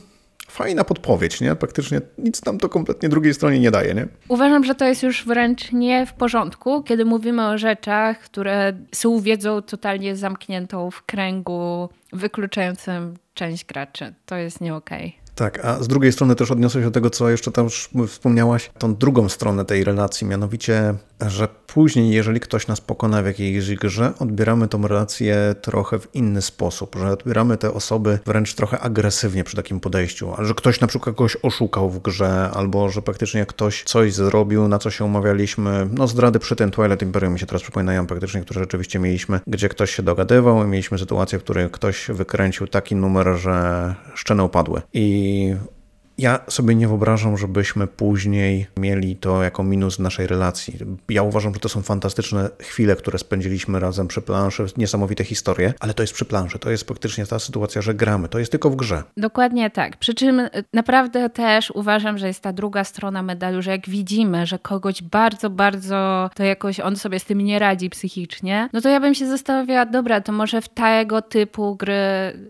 [0.47, 1.55] fajna podpowiedź, nie?
[1.55, 4.07] Praktycznie nic nam to kompletnie drugiej stronie nie daje, nie?
[4.27, 9.19] Uważam, że to jest już wręcz nie w porządku, kiedy mówimy o rzeczach, które są
[9.19, 14.13] wiedzą totalnie zamkniętą w kręgu wykluczającym część graczy.
[14.25, 15.07] To jest nie okej.
[15.07, 15.27] Okay.
[15.37, 18.71] Tak, a z drugiej strony też odniosę się do tego, co jeszcze tam już wspomniałaś,
[18.77, 24.13] tą drugą stronę tej relacji, mianowicie, że później, jeżeli ktoś nas pokona w jakiejś grze,
[24.19, 29.55] odbieramy tą relację trochę w inny sposób, że odbieramy te osoby wręcz trochę agresywnie przy
[29.55, 34.13] takim podejściu, że ktoś na przykład kogoś oszukał w grze, albo że praktycznie ktoś coś
[34.13, 38.07] zrobił, na co się umawialiśmy, no zdrady przy tym Twilight Imperium mi się teraz przypominają
[38.07, 42.67] praktycznie, które rzeczywiście mieliśmy, gdzie ktoś się dogadywał i mieliśmy sytuację, w której ktoś wykręcił
[42.67, 44.81] taki numer, że szczeny upadły.
[44.93, 45.55] I
[46.17, 50.77] Ja sobie nie wyobrażam, żebyśmy później mieli to jako minus naszej relacji.
[51.09, 55.93] Ja uważam, że to są fantastyczne chwile, które spędziliśmy razem przy planszy, niesamowite historie, ale
[55.93, 56.59] to jest przy planszy.
[56.59, 58.29] To jest faktycznie ta sytuacja, że gramy.
[58.29, 59.03] To jest tylko w grze.
[59.17, 59.97] Dokładnie tak.
[59.97, 64.45] Przy czym y, naprawdę też uważam, że jest ta druga strona medalu, że jak widzimy,
[64.45, 68.89] że kogoś bardzo, bardzo to jakoś on sobie z tym nie radzi psychicznie, no to
[68.89, 71.93] ja bym się zastanawiała, dobra, to może w tego typu gry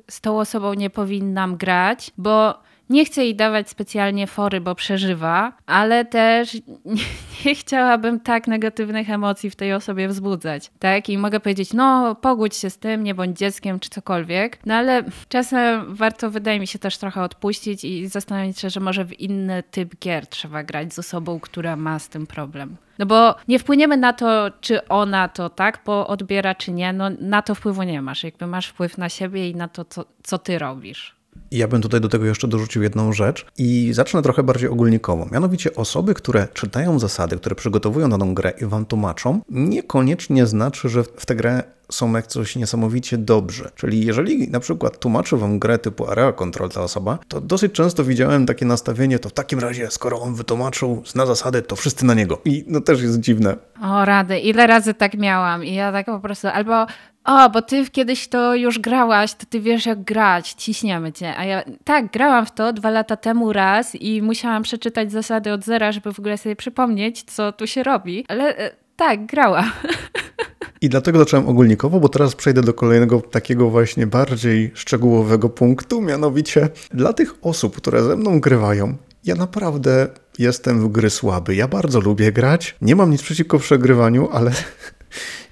[0.09, 5.53] z tą osobą nie powinnam grać, bo nie chcę jej dawać specjalnie fory, bo przeżywa,
[5.65, 6.61] ale też nie,
[7.45, 10.71] nie, chciałabym tak negatywnych emocji w tej osobie wzbudzać.
[10.79, 11.09] Tak?
[11.09, 14.59] I mogę powiedzieć, no pogódź się z tym, nie bądź dzieckiem czy cokolwiek.
[14.65, 19.05] No ale czasem warto, wydaje mi się, też trochę odpuścić i zastanowić się, że może
[19.05, 22.75] w inny typ gier trzeba grać z osobą, która ma z tym problem.
[22.99, 26.93] No bo nie wpłyniemy na to, czy ona to tak bo odbiera, czy nie.
[26.93, 28.23] No na to wpływu nie masz.
[28.23, 31.16] Jakby masz wpływ na siebie i na to, co, co ty robisz.
[31.51, 35.27] Ja bym tutaj do tego jeszcze dorzucił jedną rzecz i zacznę trochę bardziej ogólnikowo.
[35.31, 41.03] Mianowicie osoby, które czytają zasady, które przygotowują daną grę i wam tłumaczą, niekoniecznie znaczy, że
[41.03, 43.71] w tę grę są jak coś niesamowicie dobrze.
[43.75, 48.03] Czyli jeżeli na przykład tłumaczy wam grę typu Area Control ta osoba, to dosyć często
[48.03, 52.13] widziałem takie nastawienie, to w takim razie, skoro on wytłumaczył, zna zasady, to wszyscy na
[52.13, 52.41] niego.
[52.45, 53.55] I no też jest dziwne.
[53.81, 56.85] O rady, ile razy tak miałam i ja tak po prostu, albo
[57.28, 61.38] o, bo ty kiedyś to już grałaś, to ty wiesz jak grać, ciśniemy cię.
[61.38, 65.65] A ja tak, grałam w to dwa lata temu raz i musiałam przeczytać zasady od
[65.65, 68.25] zera, żeby w ogóle sobie przypomnieć, co tu się robi.
[68.28, 69.71] Ale e, tak, grałam.
[70.82, 76.69] I dlatego zacząłem ogólnikowo, bo teraz przejdę do kolejnego takiego właśnie bardziej szczegółowego punktu, mianowicie
[76.91, 80.07] dla tych osób, które ze mną grywają, ja naprawdę
[80.39, 81.55] jestem w gry słaby.
[81.55, 82.75] Ja bardzo lubię grać.
[82.82, 84.51] Nie mam nic przeciwko przegrywaniu, ale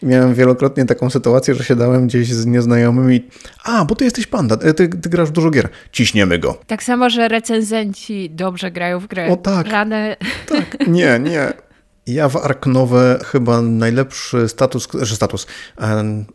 [0.03, 3.29] miałem wielokrotnie taką sytuację, że siadałem gdzieś z nieznajomymi.
[3.63, 5.69] A, bo ty jesteś panda, ty, ty grasz dużo gier.
[5.91, 6.57] Ciśniemy go.
[6.67, 9.27] Tak samo, że recenzenci dobrze grają w grę.
[9.27, 9.67] O tak.
[9.67, 10.17] Żadne...
[10.47, 11.64] Tak, nie, nie.
[12.07, 15.47] Ja w Arknowe chyba najlepszy status, że status,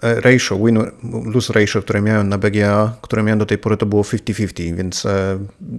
[0.01, 4.77] ratio, win-lose ratio, które miałem na BGA, które miałem do tej pory, to było 50-50,
[4.77, 5.39] więc e,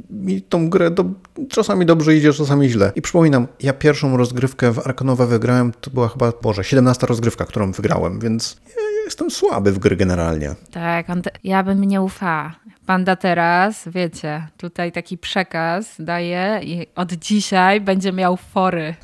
[0.10, 1.06] mi tą grę do,
[1.50, 2.92] czasami dobrze idzie, czasami źle.
[2.96, 7.72] I przypominam, ja pierwszą rozgrywkę w Arknowe wygrałem, to była chyba, Boże, 17 rozgrywka, którą
[7.72, 8.62] wygrałem, więc
[9.06, 10.56] jestem słaby w gry generalnie.
[10.72, 11.08] Tak,
[11.44, 12.56] ja bym nie ufała.
[12.86, 18.96] Panda teraz, wiecie, tutaj taki przekaz daje i od dzisiaj będzie miał fory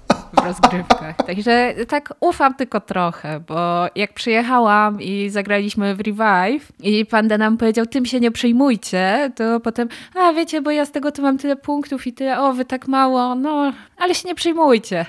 [0.46, 1.16] rozgrywkach.
[1.28, 7.58] Także tak ufam tylko trochę, bo jak przyjechałam i zagraliśmy w Revive i Panda nam
[7.58, 11.38] powiedział, tym się nie przejmujcie, to potem, a wiecie, bo ja z tego to mam
[11.38, 15.06] tyle punktów i tyle, o wy tak mało, no, ale się nie przejmujcie.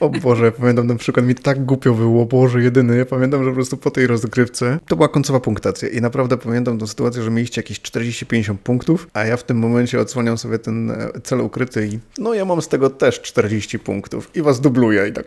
[0.00, 3.50] O Boże, ja pamiętam na przykład mi tak głupio było, Boże, jedyny, ja pamiętam, że
[3.50, 7.30] po prostu po tej rozgrywce, to była końcowa punktacja i naprawdę pamiętam tę sytuację, że
[7.30, 11.86] mieliście jakieś 40-50 punktów, a ja w tym momencie odsłaniam sobie ten e, cel ukryty
[11.86, 15.24] i no ja mam z tego też 40 punktów i was dubluję i tak.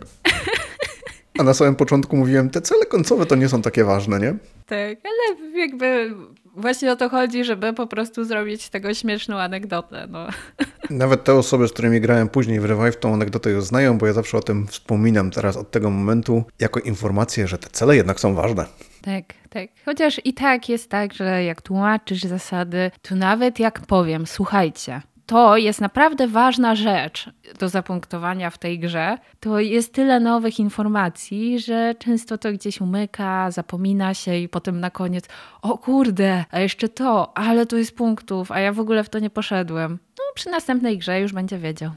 [1.40, 4.36] A na samym początku mówiłem, te cele końcowe to nie są takie ważne, nie?
[4.66, 6.16] Tak, ale jakby
[6.56, 10.08] właśnie o to chodzi, żeby po prostu zrobić tego śmieszną anegdotę.
[10.10, 10.28] No.
[10.90, 14.14] Nawet te osoby, z którymi grałem później w Revive, tą anegdotę już znają, bo ja
[14.14, 18.36] zawsze o tym wspominam teraz od tego momentu, jako informację, że te cele jednak są
[18.36, 18.66] ważne.
[19.02, 19.70] Tak, tak.
[19.86, 25.02] Chociaż i tak jest tak, że jak tłumaczysz zasady, to nawet jak powiem, słuchajcie,
[25.34, 27.30] to jest naprawdę ważna rzecz
[27.60, 29.18] do zapunktowania w tej grze.
[29.40, 34.90] To jest tyle nowych informacji, że często to gdzieś umyka, zapomina się i potem na
[34.90, 35.26] koniec,
[35.62, 39.20] o kurde, a jeszcze to, ale to jest punktów, a ja w ogóle w to
[39.20, 39.92] nie poszedłem.
[39.92, 41.92] No, przy następnej grze już będzie wiedział.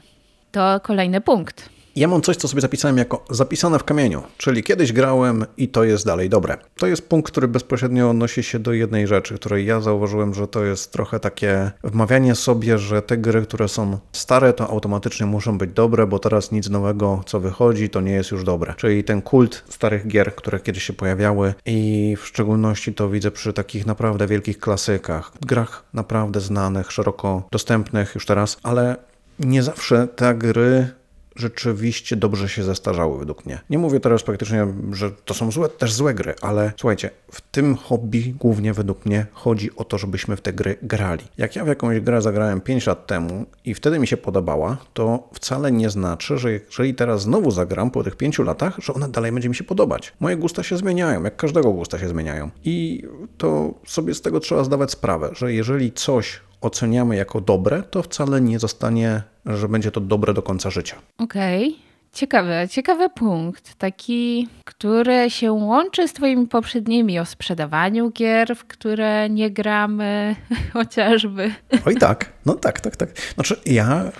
[0.51, 1.76] To kolejny punkt.
[1.97, 5.83] Ja mam coś, co sobie zapisałem jako zapisane w kamieniu, czyli kiedyś grałem i to
[5.83, 6.57] jest dalej dobre.
[6.75, 10.63] To jest punkt, który bezpośrednio odnosi się do jednej rzeczy, której ja zauważyłem, że to
[10.63, 15.71] jest trochę takie wmawianie sobie, że te gry, które są stare, to automatycznie muszą być
[15.71, 18.73] dobre, bo teraz nic nowego, co wychodzi, to nie jest już dobre.
[18.77, 23.53] Czyli ten kult starych gier, które kiedyś się pojawiały i w szczególności to widzę przy
[23.53, 28.95] takich naprawdę wielkich klasykach, grach naprawdę znanych, szeroko dostępnych już teraz, ale
[29.39, 30.97] nie zawsze te gry
[31.39, 33.59] rzeczywiście dobrze się zestarzały według mnie.
[33.69, 37.75] Nie mówię teraz praktycznie, że to są złe, też złe gry, ale słuchajcie, w tym
[37.75, 41.25] hobby głównie według mnie chodzi o to, żebyśmy w te gry grali.
[41.37, 45.29] Jak ja w jakąś grę zagrałem 5 lat temu i wtedy mi się podobała, to
[45.33, 49.31] wcale nie znaczy, że jeżeli teraz znowu zagram po tych 5 latach, że ona dalej
[49.31, 50.13] będzie mi się podobać.
[50.19, 52.49] Moje gusta się zmieniają, jak każdego gusta się zmieniają.
[52.63, 53.03] I
[53.37, 58.41] to sobie z tego trzeba zdawać sprawę, że jeżeli coś oceniamy jako dobre, to wcale
[58.41, 60.95] nie zostanie, że będzie to dobre do końca życia.
[61.17, 61.67] Okej.
[61.67, 61.86] Okay.
[62.17, 63.75] Ciekawy, ciekawy punkt.
[63.75, 70.35] Taki, który się łączy z Twoimi poprzednimi o sprzedawaniu gier, w które nie gramy,
[70.73, 71.51] chociażby.
[71.85, 72.31] Oj, tak.
[72.45, 73.09] No tak, tak, tak.
[73.33, 74.11] Znaczy, ja.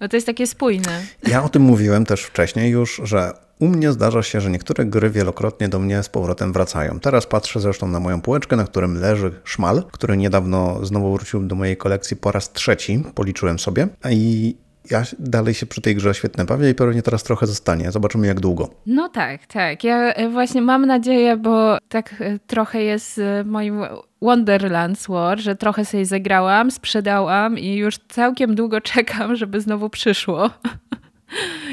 [0.00, 1.02] No to jest takie spójne.
[1.26, 5.10] Ja o tym mówiłem też wcześniej już, że u mnie zdarza się, że niektóre gry
[5.10, 7.00] wielokrotnie do mnie z powrotem wracają.
[7.00, 11.54] Teraz patrzę zresztą na moją półeczkę, na którym leży szmal, który niedawno znowu wrócił do
[11.54, 13.88] mojej kolekcji po raz trzeci, policzyłem sobie.
[14.10, 14.56] I
[14.90, 17.92] ja dalej się przy tej grze świetnie bawię i pewnie teraz trochę zostanie.
[17.92, 18.70] Zobaczymy jak długo.
[18.86, 19.84] No tak, tak.
[19.84, 23.82] Ja e, właśnie mam nadzieję, bo tak e, trochę jest moim
[24.22, 30.50] Wonderlands War, że trochę sobie zagrałam, sprzedałam i już całkiem długo czekam, żeby znowu przyszło.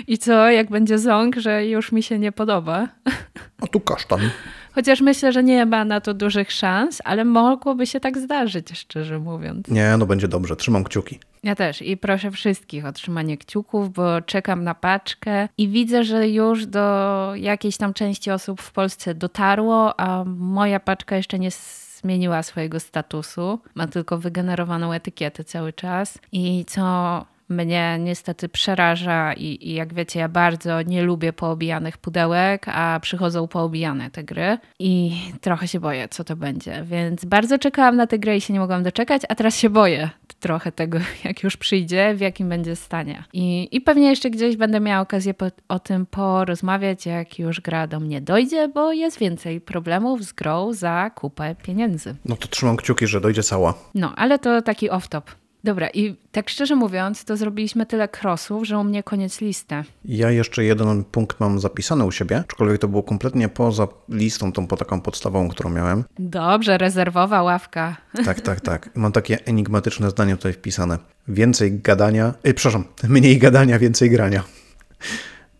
[0.08, 2.88] I co, jak będzie ząg, że już mi się nie podoba?
[3.62, 4.20] A tu kasztan.
[4.76, 9.20] Chociaż myślę, że nie ma na to dużych szans, ale mogłoby się tak zdarzyć, szczerze
[9.20, 9.68] mówiąc.
[9.68, 11.20] Nie, no będzie dobrze, trzymam kciuki.
[11.44, 16.30] Ja też i proszę wszystkich o trzymanie kciuków, bo czekam na paczkę i widzę, że
[16.30, 21.50] już do jakiejś tam części osób w Polsce dotarło, a moja paczka jeszcze nie
[22.02, 23.60] zmieniła swojego statusu.
[23.76, 26.20] Ma tylko wygenerowaną etykietę cały czas.
[26.32, 32.66] I co mnie niestety przeraża i, i, jak wiecie, ja bardzo nie lubię poobijanych pudełek,
[32.68, 36.84] a przychodzą poobijane te gry i trochę się boję, co to będzie.
[36.84, 40.10] Więc bardzo czekałam na tę grę i się nie mogłam doczekać, a teraz się boję
[40.44, 43.24] trochę tego, jak już przyjdzie, w jakim będzie stanie.
[43.34, 47.88] I, i pewnie jeszcze gdzieś będę miała okazję po, o tym porozmawiać, jak już gra
[47.88, 52.16] do mnie dojdzie, bo jest więcej problemów z grą za kupę pieniędzy.
[52.26, 53.74] No to trzymam kciuki, że dojdzie cała.
[53.96, 55.22] No, ale to taki off-top.
[55.64, 59.76] Dobra, i tak szczerze mówiąc, to zrobiliśmy tyle krosów, że u mnie koniec listy.
[60.06, 64.68] Ja jeszcze jeden punkt mam zapisany u siebie, aczkolwiek to było kompletnie poza listą, tą
[64.68, 66.04] po taką podstawową, którą miałem.
[66.20, 67.98] Dobrze, rezerwowa ławka.
[68.26, 68.90] Tak, tak, tak.
[68.96, 70.98] Mam takie enigmatyczne zdanie tutaj wpisane.
[71.28, 74.44] Więcej gadania, yy, przepraszam, mniej gadania, więcej grania.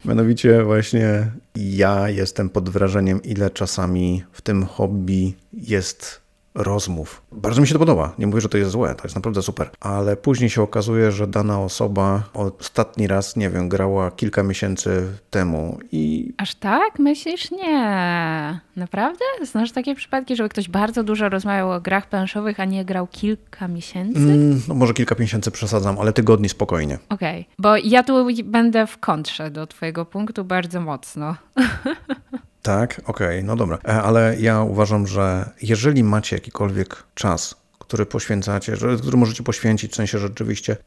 [0.06, 6.23] Mianowicie właśnie ja jestem pod wrażeniem, ile czasami w tym hobby jest
[6.56, 7.22] rozmów.
[7.32, 8.14] Bardzo mi się to podoba.
[8.18, 9.70] Nie mówię, że to jest złe, to jest naprawdę super.
[9.80, 15.80] Ale później się okazuje, że dana osoba ostatni raz, nie wiem, grała kilka miesięcy temu
[15.92, 16.34] i.
[16.38, 17.00] Aż tak?
[17.00, 17.52] Myślisz?
[17.52, 18.60] Nie.
[18.76, 19.26] Naprawdę?
[19.42, 23.68] Znasz takie przypadki, żeby ktoś bardzo dużo rozmawiał o grach planszowych, a nie grał kilka
[23.68, 24.20] miesięcy?
[24.20, 27.00] Mm, no może kilka miesięcy przesadzam, ale tygodni spokojnie.
[27.10, 27.56] Okej, okay.
[27.60, 31.36] bo ja tu będę w kontrze do Twojego punktu bardzo mocno.
[32.64, 33.78] Tak, okej, okay, no dobra.
[33.88, 37.63] E, ale ja uważam, że jeżeli macie jakikolwiek czas
[37.94, 40.78] który poświęcacie, który możecie poświęcić, w sensie rzeczywiście,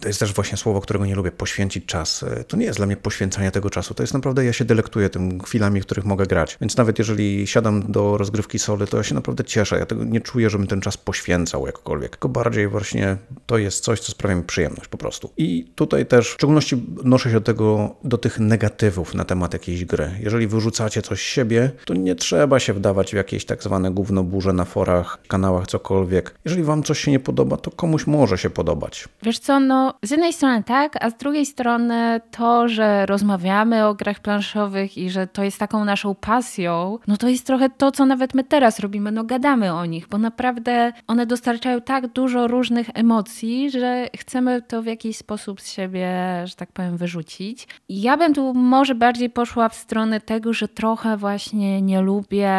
[0.00, 2.24] to jest też właśnie słowo, którego nie lubię, poświęcić czas.
[2.48, 5.42] To nie jest dla mnie poświęcanie tego czasu, to jest naprawdę, ja się delektuję tym
[5.42, 6.58] chwilami, w których mogę grać.
[6.60, 10.20] Więc nawet jeżeli siadam do rozgrywki soli, to ja się naprawdę cieszę, ja tego nie
[10.20, 14.42] czuję, żebym ten czas poświęcał jakkolwiek, tylko bardziej właśnie to jest coś, co sprawia mi
[14.42, 15.32] przyjemność po prostu.
[15.36, 19.84] I tutaj też w szczególności noszę się do tego, do tych negatywów na temat jakiejś
[19.84, 20.10] gry.
[20.20, 24.52] Jeżeli wyrzucacie coś z siebie, to nie trzeba się wdawać w jakieś tak zwane gównoburze
[24.52, 26.34] na forach, kanałach, cokolwiek.
[26.44, 29.08] Jeżeli wam coś się nie podoba, to komuś może się podobać.
[29.22, 33.94] Wiesz co, no z jednej strony tak, a z drugiej strony to, że rozmawiamy o
[33.94, 38.06] grach planszowych i że to jest taką naszą pasją, no to jest trochę to, co
[38.06, 42.86] nawet my teraz robimy, no gadamy o nich, bo naprawdę one dostarczają tak dużo różnych
[42.94, 46.08] emocji, że chcemy to w jakiś sposób z siebie,
[46.44, 47.68] że tak powiem, wyrzucić.
[47.88, 52.52] I ja bym tu może bardziej poszła w stronę tego, że trochę właśnie nie lubię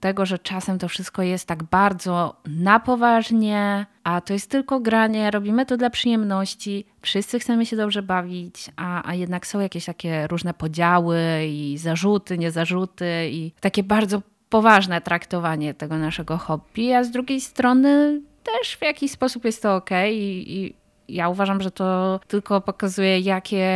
[0.00, 4.80] tego, że czasem to wszystko jest tak bardzo na poważnie, poważnie, a to jest tylko
[4.80, 9.84] granie, robimy to dla przyjemności, wszyscy chcemy się dobrze bawić, a, a jednak są jakieś
[9.84, 17.04] takie różne podziały i zarzuty, niezarzuty i takie bardzo poważne traktowanie tego naszego hobby, a
[17.04, 20.74] z drugiej strony też w jakiś sposób jest to ok i, i
[21.08, 23.66] ja uważam, że to tylko pokazuje, jakie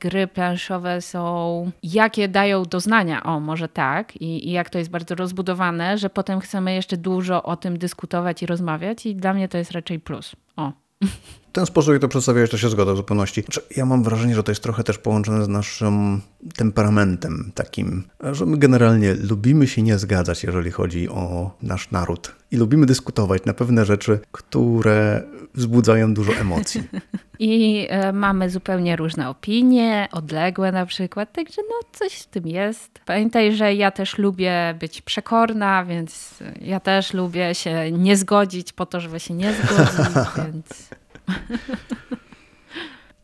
[0.00, 5.14] gry planszowe są, jakie dają doznania, o może tak, i, i jak to jest bardzo
[5.14, 9.58] rozbudowane, że potem chcemy jeszcze dużo o tym dyskutować i rozmawiać, i dla mnie to
[9.58, 10.36] jest raczej plus.
[10.56, 10.72] O.
[11.52, 13.42] Ten sposób, jak to przedstawiałeś, to się zgoda w zupełności.
[13.42, 16.20] Znaczy, ja mam wrażenie, że to jest trochę też połączone z naszym
[16.56, 22.32] temperamentem takim, że my generalnie lubimy się nie zgadzać, jeżeli chodzi o nasz naród.
[22.50, 25.22] I lubimy dyskutować na pewne rzeczy, które
[25.54, 26.82] wzbudzają dużo emocji.
[27.38, 33.00] I e, mamy zupełnie różne opinie, odległe na przykład, także no coś w tym jest.
[33.06, 38.86] Pamiętaj, że ja też lubię być przekorna, więc ja też lubię się nie zgodzić po
[38.86, 40.90] to, żeby się nie zgodzić, więc...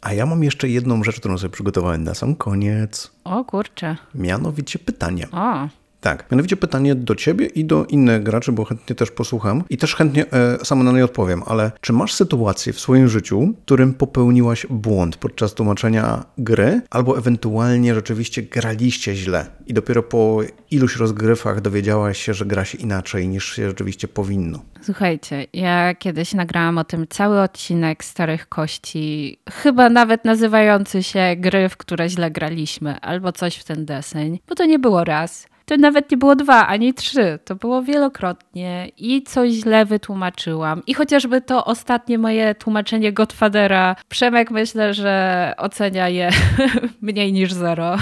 [0.00, 3.10] A ja mam jeszcze jedną rzecz, którą sobie przygotowałem na sam koniec.
[3.24, 3.96] O kurczę.
[4.14, 5.28] Mianowicie pytanie.
[5.32, 5.68] O.
[6.00, 9.94] Tak, mianowicie pytanie do ciebie i do innych graczy, bo chętnie też posłucham i też
[9.94, 13.94] chętnie e, samo na nie odpowiem, ale czy masz sytuację w swoim życiu, w którym
[13.94, 20.40] popełniłaś błąd podczas tłumaczenia gry, albo ewentualnie rzeczywiście graliście źle i dopiero po
[20.70, 24.62] iluś rozgrywach dowiedziałaś się, że gra się inaczej niż się rzeczywiście powinno?
[24.82, 31.68] Słuchajcie, ja kiedyś nagrałam o tym cały odcinek Starych Kości, chyba nawet nazywający się gry,
[31.68, 35.46] w które źle graliśmy, albo coś w ten deseń, bo to nie było raz.
[35.66, 37.38] To nawet nie było dwa, ani trzy.
[37.44, 40.82] To było wielokrotnie i coś źle wytłumaczyłam.
[40.86, 46.30] I chociażby to ostatnie moje tłumaczenie Godfathera, Przemek myślę, że ocenia je
[47.02, 47.96] mniej niż zero.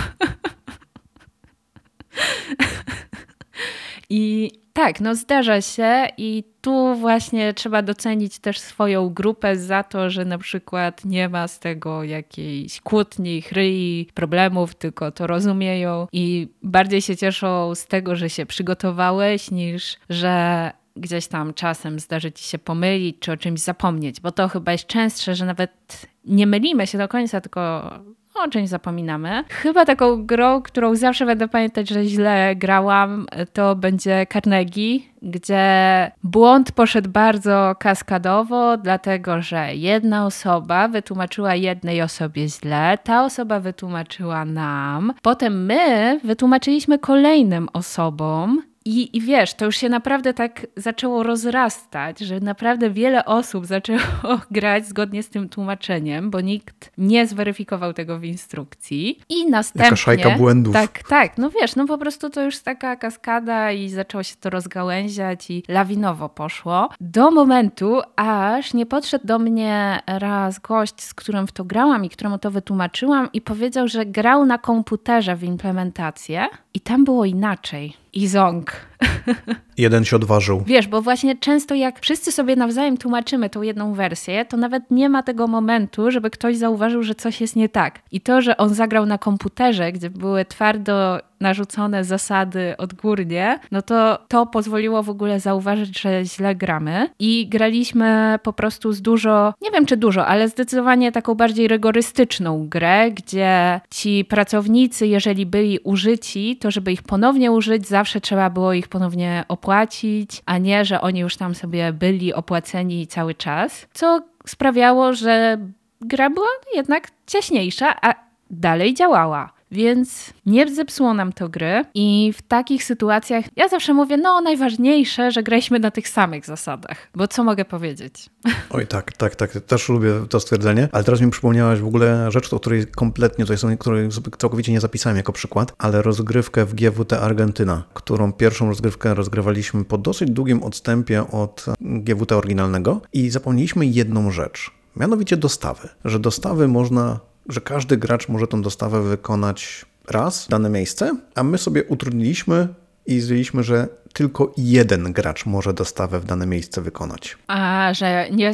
[4.17, 10.11] I tak, no zdarza się i tu właśnie trzeba docenić też swoją grupę za to,
[10.11, 16.49] że na przykład nie ma z tego jakiejś kłótni, chryi, problemów, tylko to rozumieją i
[16.63, 22.45] bardziej się cieszą z tego, że się przygotowałeś, niż że gdzieś tam czasem zdarzy ci
[22.45, 26.87] się pomylić czy o czymś zapomnieć, bo to chyba jest częstsze, że nawet nie mylimy
[26.87, 27.91] się do końca, tylko
[28.35, 29.45] o czymś zapominamy.
[29.49, 36.73] Chyba taką grą, którą zawsze będę pamiętać, że źle grałam, to będzie Carnegie, gdzie błąd
[36.73, 45.13] poszedł bardzo kaskadowo, dlatego że jedna osoba wytłumaczyła jednej osobie źle, ta osoba wytłumaczyła nam,
[45.23, 48.63] potem my wytłumaczyliśmy kolejnym osobom.
[48.87, 54.01] I, I wiesz, to już się naprawdę tak zaczęło rozrastać, że naprawdę wiele osób zaczęło
[54.51, 59.21] grać zgodnie z tym tłumaczeniem, bo nikt nie zweryfikował tego w instrukcji.
[59.29, 59.85] I następnie.
[59.85, 60.75] Jaka szajka błędów.
[60.75, 61.39] Tak, tak.
[61.39, 65.63] No wiesz, no po prostu to już taka kaskada i zaczęło się to rozgałęziać i
[65.69, 66.89] lawinowo poszło.
[67.01, 72.11] Do momentu, aż nie podszedł do mnie raz gość, z którym w to grałam i
[72.11, 77.97] któremu to wytłumaczyłam, i powiedział, że grał na komputerze w implementację i tam było inaczej.
[78.13, 78.87] I ząg.
[79.79, 80.63] Jeden się odważył.
[80.67, 85.09] Wiesz, bo właśnie często jak wszyscy sobie nawzajem tłumaczymy tą jedną wersję, to nawet nie
[85.09, 88.01] ma tego momentu, żeby ktoś zauważył, że coś jest nie tak.
[88.13, 94.19] I to, że on zagrał na komputerze, gdzie były twardo narzucone zasady odgórnie, no to
[94.29, 97.09] to pozwoliło w ogóle zauważyć, że źle gramy.
[97.19, 102.69] I graliśmy po prostu z dużo, nie wiem czy dużo, ale zdecydowanie taką bardziej rygorystyczną
[102.69, 108.73] grę, gdzie ci pracownicy, jeżeli byli użyci, to żeby ich ponownie użyć, zawsze trzeba było
[108.73, 114.21] ich ponownie opłacić, a nie, że oni już tam sobie byli opłaceni cały czas, co
[114.47, 115.59] sprawiało, że
[116.01, 118.15] gra była jednak ciaśniejsza, a
[118.51, 119.54] dalej działała.
[119.71, 125.31] Więc nie zepsuło nam to gry i w takich sytuacjach ja zawsze mówię, no najważniejsze,
[125.31, 128.31] że graliśmy na tych samych zasadach, bo co mogę powiedzieć?
[128.71, 132.53] Oj tak, tak, tak, też lubię to stwierdzenie, ale teraz mi przypomniałaś w ogóle rzecz,
[132.53, 134.09] o której kompletnie tutaj której
[134.39, 139.99] całkowicie nie zapisałem jako przykład, ale rozgrywkę w GWT Argentyna, którą pierwszą rozgrywkę rozgrywaliśmy po
[139.99, 147.21] dosyć długim odstępie od GWT oryginalnego i zapomnieliśmy jedną rzecz, mianowicie dostawy, że dostawy można
[147.49, 152.69] że każdy gracz może tą dostawę wykonać raz w dane miejsce, a my sobie utrudniliśmy
[153.07, 157.39] i zdjęliśmy, że tylko jeden gracz może dostawę w dane miejsce wykonać.
[157.47, 158.53] A, że nie,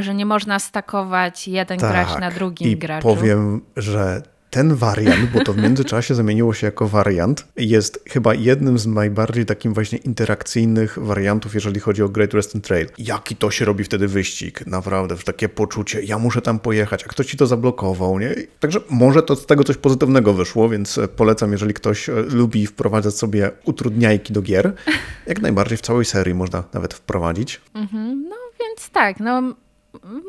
[0.00, 3.08] że nie można stakować jeden tak, gracz na drugim i graczu.
[3.08, 8.78] Powiem, że ten wariant, bo to w międzyczasie zamieniło się jako wariant, jest chyba jednym
[8.78, 12.86] z najbardziej takim właśnie interakcyjnych wariantów, jeżeli chodzi o Great Western Trail.
[12.98, 17.26] Jaki to się robi wtedy wyścig, naprawdę, takie poczucie, ja muszę tam pojechać, a ktoś
[17.26, 18.34] ci to zablokował, nie?
[18.60, 23.14] Także może to z tego coś pozytywnego wyszło, więc polecam, jeżeli ktoś e, lubi wprowadzać
[23.14, 24.72] sobie utrudniajki do gier,
[25.26, 27.60] jak najbardziej w całej serii można nawet wprowadzić.
[27.74, 29.54] Mhm, no więc tak, no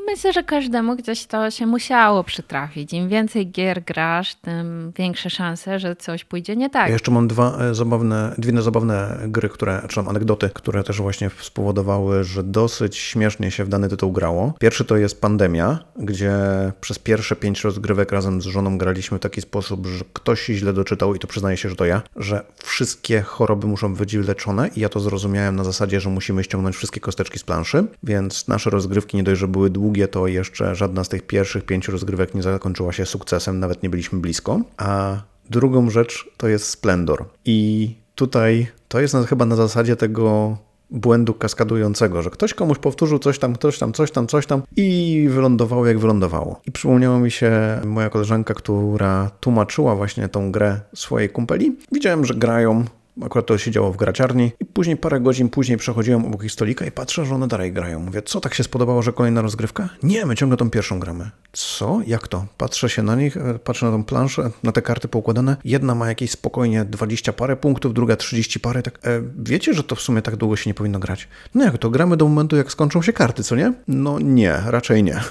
[0.05, 2.93] Myślę, że każdemu gdzieś to się musiało przytrafić.
[2.93, 6.87] Im więcej gier grasz, tym większe szanse, że coś pójdzie nie tak.
[6.87, 11.29] Ja jeszcze mam dwa e, zabawne, dwie zabawne gry, które, czy anegdoty, które też właśnie
[11.41, 14.53] spowodowały, że dosyć śmiesznie się w dany tytuł grało.
[14.59, 16.33] Pierwszy to jest Pandemia, gdzie
[16.81, 21.15] przez pierwsze pięć rozgrywek razem z żoną graliśmy w taki sposób, że ktoś źle doczytał
[21.15, 24.89] i to przyznaję się, że to ja, że wszystkie choroby muszą być leczone i ja
[24.89, 29.23] to zrozumiałem na zasadzie, że musimy ściągnąć wszystkie kosteczki z planszy, więc nasze rozgrywki nie
[29.23, 33.05] dość, że były długie, to jeszcze żadna z tych pierwszych pięciu rozgrywek nie zakończyła się
[33.05, 34.61] sukcesem, nawet nie byliśmy blisko.
[34.77, 37.25] A drugą rzecz to jest Splendor.
[37.45, 40.57] I tutaj to jest chyba na zasadzie tego
[40.91, 45.27] błędu kaskadującego, że ktoś komuś powtórzył coś tam, ktoś tam, coś tam, coś tam i
[45.29, 46.61] wylądowało jak wylądowało.
[46.65, 47.51] I przypomniała mi się
[47.85, 51.77] moja koleżanka, która tłumaczyła właśnie tą grę swojej kumpeli.
[51.91, 52.85] Widziałem, że grają
[53.25, 56.85] Akurat to się działo w graciarni i później parę godzin później przechodziłem obok ich stolika
[56.85, 57.99] i patrzę, że one dalej grają.
[57.99, 59.89] Mówię, co tak się spodobało, że kolejna rozgrywka?
[60.03, 61.29] Nie, my ciągle tą pierwszą gramy.
[61.51, 61.99] Co?
[62.07, 62.45] Jak to?
[62.57, 65.57] Patrzę się na nich, e, patrzę na tą planszę, na te karty poukładane.
[65.63, 68.83] Jedna ma jakieś spokojnie 20 parę punktów, druga 30 parę.
[68.83, 71.27] Tak, e, wiecie, że to w sumie tak długo się nie powinno grać?
[71.55, 71.89] No jak to?
[71.89, 73.73] Gramy do momentu, jak skończą się karty, co nie?
[73.87, 75.19] No nie, raczej nie.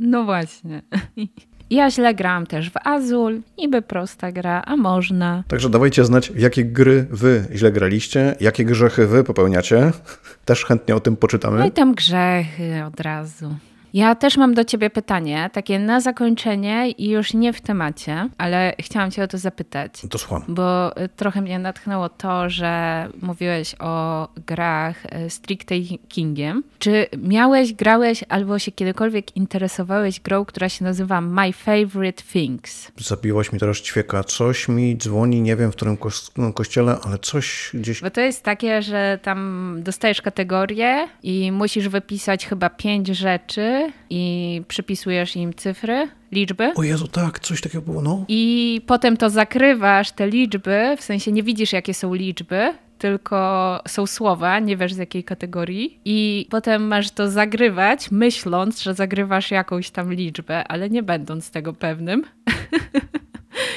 [0.00, 0.82] No właśnie.
[1.70, 5.44] Ja źle grałam też w Azul, niby prosta gra, a można.
[5.48, 9.92] Także dawajcie znać, w jakie gry wy źle graliście, jakie grzechy wy popełniacie.
[10.44, 11.58] Też chętnie o tym poczytamy.
[11.58, 13.54] No i tam grzechy od razu.
[13.96, 18.74] Ja też mam do ciebie pytanie, takie na zakończenie i już nie w temacie, ale
[18.80, 19.92] chciałam cię o to zapytać.
[20.10, 20.44] To słucham.
[20.48, 26.62] Bo y, trochę mnie natchnęło to, że mówiłeś o grach y, strict takingiem.
[26.78, 32.92] Czy miałeś, grałeś albo się kiedykolwiek interesowałeś grą, która się nazywa My Favorite Things?
[32.96, 34.24] Zabiłaś mi teraz ćwieka.
[34.24, 38.00] Coś mi dzwoni, nie wiem w którym ko no, kościele, ale coś gdzieś...
[38.00, 44.62] Bo to jest takie, że tam dostajesz kategorię i musisz wypisać chyba pięć rzeczy, i
[44.68, 46.72] przypisujesz im cyfry, liczby.
[46.74, 48.24] O Jezu, tak, coś takiego było, no.
[48.28, 54.06] I potem to zakrywasz, te liczby, w sensie nie widzisz, jakie są liczby, tylko są
[54.06, 56.00] słowa, nie wiesz z jakiej kategorii.
[56.04, 61.72] I potem masz to zagrywać, myśląc, że zagrywasz jakąś tam liczbę, ale nie będąc tego
[61.72, 62.24] pewnym.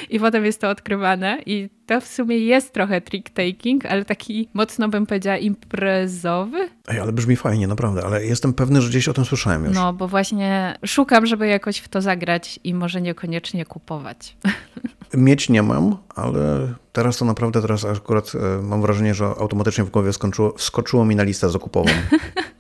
[0.10, 4.90] I potem jest to odkrywane i to w sumie jest trochę trick-taking, ale taki mocno
[4.90, 6.70] bym powiedziała imprezowy.
[6.88, 9.76] Ej, ale brzmi fajnie, naprawdę, ale jestem pewny, że gdzieś o tym słyszałem już.
[9.76, 14.38] No, bo właśnie szukam, żeby jakoś w to zagrać i może niekoniecznie kupować.
[15.14, 19.90] Mieć nie mam, ale teraz to naprawdę, teraz akurat e, mam wrażenie, że automatycznie w
[19.90, 21.90] głowie skończyło, wskoczyło mi na listę zakupową.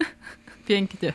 [0.67, 1.13] Pięknie.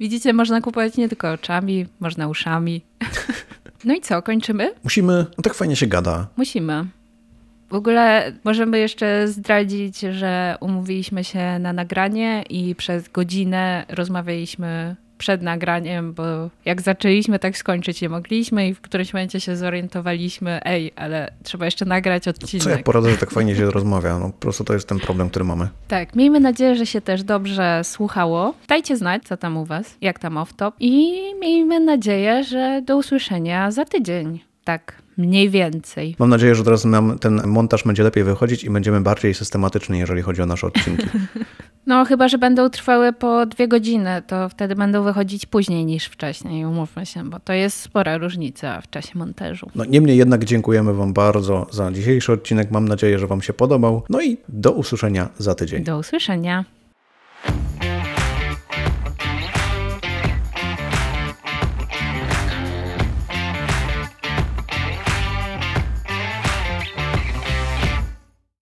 [0.00, 2.82] Widzicie, można kupować nie tylko oczami, można uszami.
[3.84, 4.74] No i co, kończymy?
[4.84, 6.26] Musimy, no tak fajnie się gada.
[6.36, 6.84] Musimy.
[7.70, 15.42] W ogóle możemy jeszcze zdradzić, że umówiliśmy się na nagranie i przez godzinę rozmawialiśmy przed
[15.42, 16.22] nagraniem, bo
[16.64, 21.64] jak zaczęliśmy, tak skończyć nie mogliśmy i w którymś momencie się zorientowaliśmy, ej, ale trzeba
[21.64, 22.64] jeszcze nagrać odcinek.
[22.64, 24.18] Co ja poradzę, że tak fajnie się rozmawia?
[24.18, 25.68] No po prostu to jest ten problem, który mamy.
[25.88, 28.54] Tak, miejmy nadzieję, że się też dobrze słuchało.
[28.68, 33.70] Dajcie znać, co tam u was, jak tam off-top i miejmy nadzieję, że do usłyszenia
[33.70, 34.40] za tydzień.
[34.64, 36.16] Tak, mniej więcej.
[36.18, 40.22] Mam nadzieję, że teraz nam ten montaż będzie lepiej wychodzić i będziemy bardziej systematyczni, jeżeli
[40.22, 41.06] chodzi o nasze odcinki.
[41.86, 46.64] No, chyba, że będą trwały po dwie godziny, to wtedy będą wychodzić później niż wcześniej,
[46.64, 49.70] umówmy się, bo to jest spora różnica w czasie montażu.
[49.74, 52.70] No, niemniej jednak dziękujemy Wam bardzo za dzisiejszy odcinek.
[52.70, 54.02] Mam nadzieję, że Wam się podobał.
[54.10, 55.84] No i do usłyszenia za tydzień.
[55.84, 56.64] Do usłyszenia.